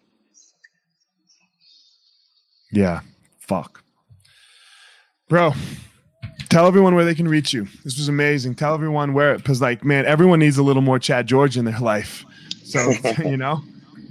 [2.72, 3.02] Yeah.
[3.40, 3.83] Fuck.
[5.30, 5.54] Bro,
[6.50, 7.68] tell everyone where they can reach you.
[7.84, 8.56] This was amazing.
[8.56, 11.80] Tell everyone where, because, like, man, everyone needs a little more Chad George in their
[11.80, 12.26] life.
[12.64, 12.92] So,
[13.26, 13.62] you know,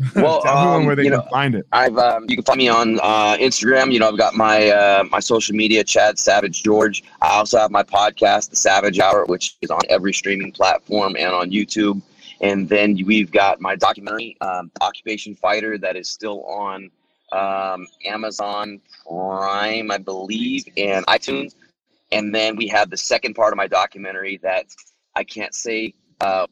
[0.16, 1.66] Well, tell everyone um, where they you can know, find it.
[1.72, 3.92] I've um, you can find me on uh, Instagram.
[3.92, 7.04] You know, I've got my uh, my social media, Chad Savage George.
[7.20, 11.32] I also have my podcast, The Savage Hour, which is on every streaming platform and
[11.32, 12.02] on YouTube.
[12.40, 16.90] And then we've got my documentary, um, Occupation Fighter, that is still on
[17.32, 21.54] um, Amazon Prime, I believe, and iTunes.
[22.12, 24.66] And then we have the second part of my documentary that
[25.16, 26.46] I can't say uh,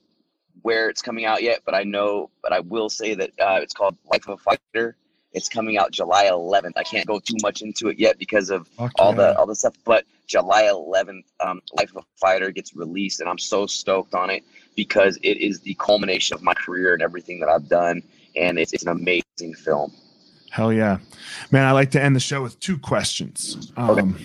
[0.63, 3.75] where it's coming out yet, but I know, but I will say that uh, it's
[3.75, 4.97] called Life of a Fighter.
[5.33, 6.73] It's coming out July 11th.
[6.77, 9.55] I can't go too much into it yet because of Fuck all the all the
[9.55, 9.75] stuff.
[9.85, 14.31] But July 11th, um, Life of a Fighter gets released, and I'm so stoked on
[14.31, 14.43] it
[14.75, 18.03] because it is the culmination of my career and everything that I've done,
[18.35, 19.93] and it's, it's an amazing film.
[20.51, 20.99] Hell yeah.
[21.51, 23.73] Man, I like to end the show with two questions.
[23.79, 24.01] Okay.
[24.01, 24.19] Um,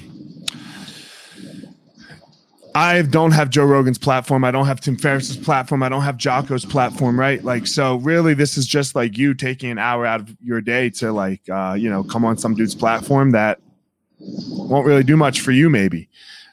[2.74, 4.44] I don't have Joe Rogan's platform.
[4.44, 5.82] I don't have Tim Ferriss's platform.
[5.82, 7.42] I don't have Jocko's platform, right?
[7.42, 10.90] Like, so really, this is just like you taking an hour out of your day
[10.90, 13.62] to, like, uh, you know, come on some dude's platform that
[14.20, 16.10] won't really do much for you, maybe.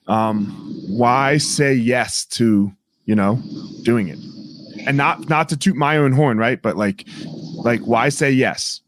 [0.06, 0.46] Um,
[0.86, 2.72] why say yes to,
[3.04, 3.42] you know,
[3.82, 4.18] doing it?
[4.86, 6.60] And not not to toot my own horn, right?
[6.62, 8.80] But like, like, why say yes?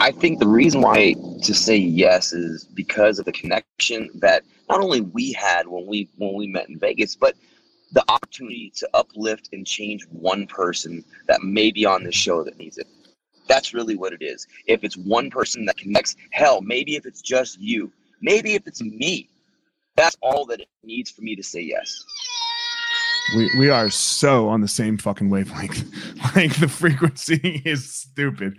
[0.00, 4.80] I think the reason why to say yes is because of the connection that not
[4.80, 7.34] only we had when we when we met in Vegas, but
[7.92, 12.58] the opportunity to uplift and change one person that may be on this show that
[12.58, 12.88] needs it.
[13.46, 14.46] That's really what it is.
[14.66, 18.82] If it's one person that connects, hell, maybe if it's just you, maybe if it's
[18.82, 19.28] me,
[19.96, 22.04] that's all that it needs for me to say yes.
[23.36, 25.84] We we are so on the same fucking wavelength.
[26.36, 28.56] like the frequency is stupid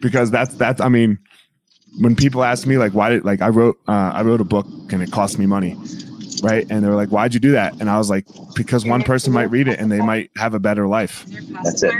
[0.00, 1.18] because that's that's I mean
[1.98, 4.66] when people ask me like why did like I wrote uh, I wrote a book
[4.90, 5.76] and it cost me money
[6.42, 6.66] right?
[6.68, 7.80] And they were like why'd you do that?
[7.80, 10.60] And I was like because one person might read it and they might have a
[10.60, 11.24] better life.
[11.64, 11.94] That's it.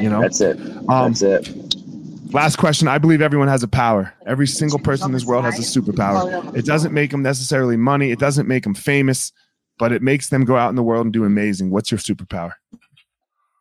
[0.00, 0.20] you know?
[0.20, 0.58] That's it.
[0.88, 2.32] um That's it.
[2.32, 2.86] last question.
[2.86, 4.14] I believe everyone has a power.
[4.24, 6.56] Every single person in this world has a superpower.
[6.56, 8.12] It doesn't make them necessarily money.
[8.12, 9.32] It doesn't make them famous
[9.78, 11.70] but it makes them go out in the world and do amazing.
[11.70, 12.52] What's your superpower?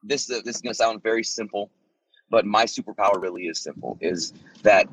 [0.03, 1.71] This is this is gonna sound very simple,
[2.29, 3.97] but my superpower really is simple.
[4.01, 4.87] Is that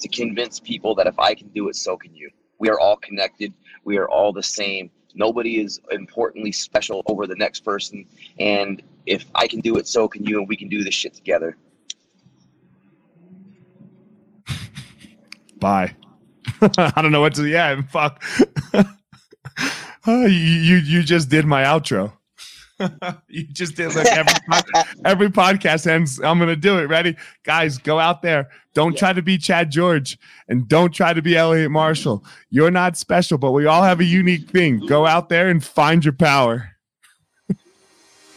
[0.00, 2.30] to convince people that if I can do it, so can you.
[2.58, 3.52] We are all connected.
[3.84, 4.90] We are all the same.
[5.14, 8.06] Nobody is importantly special over the next person.
[8.38, 11.14] And if I can do it, so can you, and we can do this shit
[11.14, 11.56] together.
[15.58, 15.94] Bye.
[16.78, 17.46] I don't know what to.
[17.46, 18.22] Yeah, fuck.
[20.06, 22.12] You you just did my outro.
[23.28, 24.32] you just did like every
[25.04, 26.20] every podcast ends.
[26.20, 26.88] I'm gonna do it.
[26.88, 27.78] Ready, guys?
[27.78, 28.48] Go out there.
[28.74, 30.18] Don't try to be Chad George,
[30.48, 32.24] and don't try to be Eliot Marshall.
[32.50, 34.84] You're not special, but we all have a unique thing.
[34.86, 36.70] Go out there and find your power.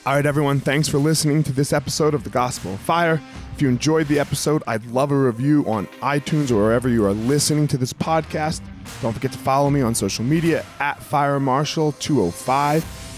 [0.05, 3.21] All right, everyone, thanks for listening to this episode of The Gospel of Fire.
[3.53, 7.13] If you enjoyed the episode, I'd love a review on iTunes or wherever you are
[7.13, 8.61] listening to this podcast.
[9.01, 13.08] Don't forget to follow me on social media at FireMarshal205.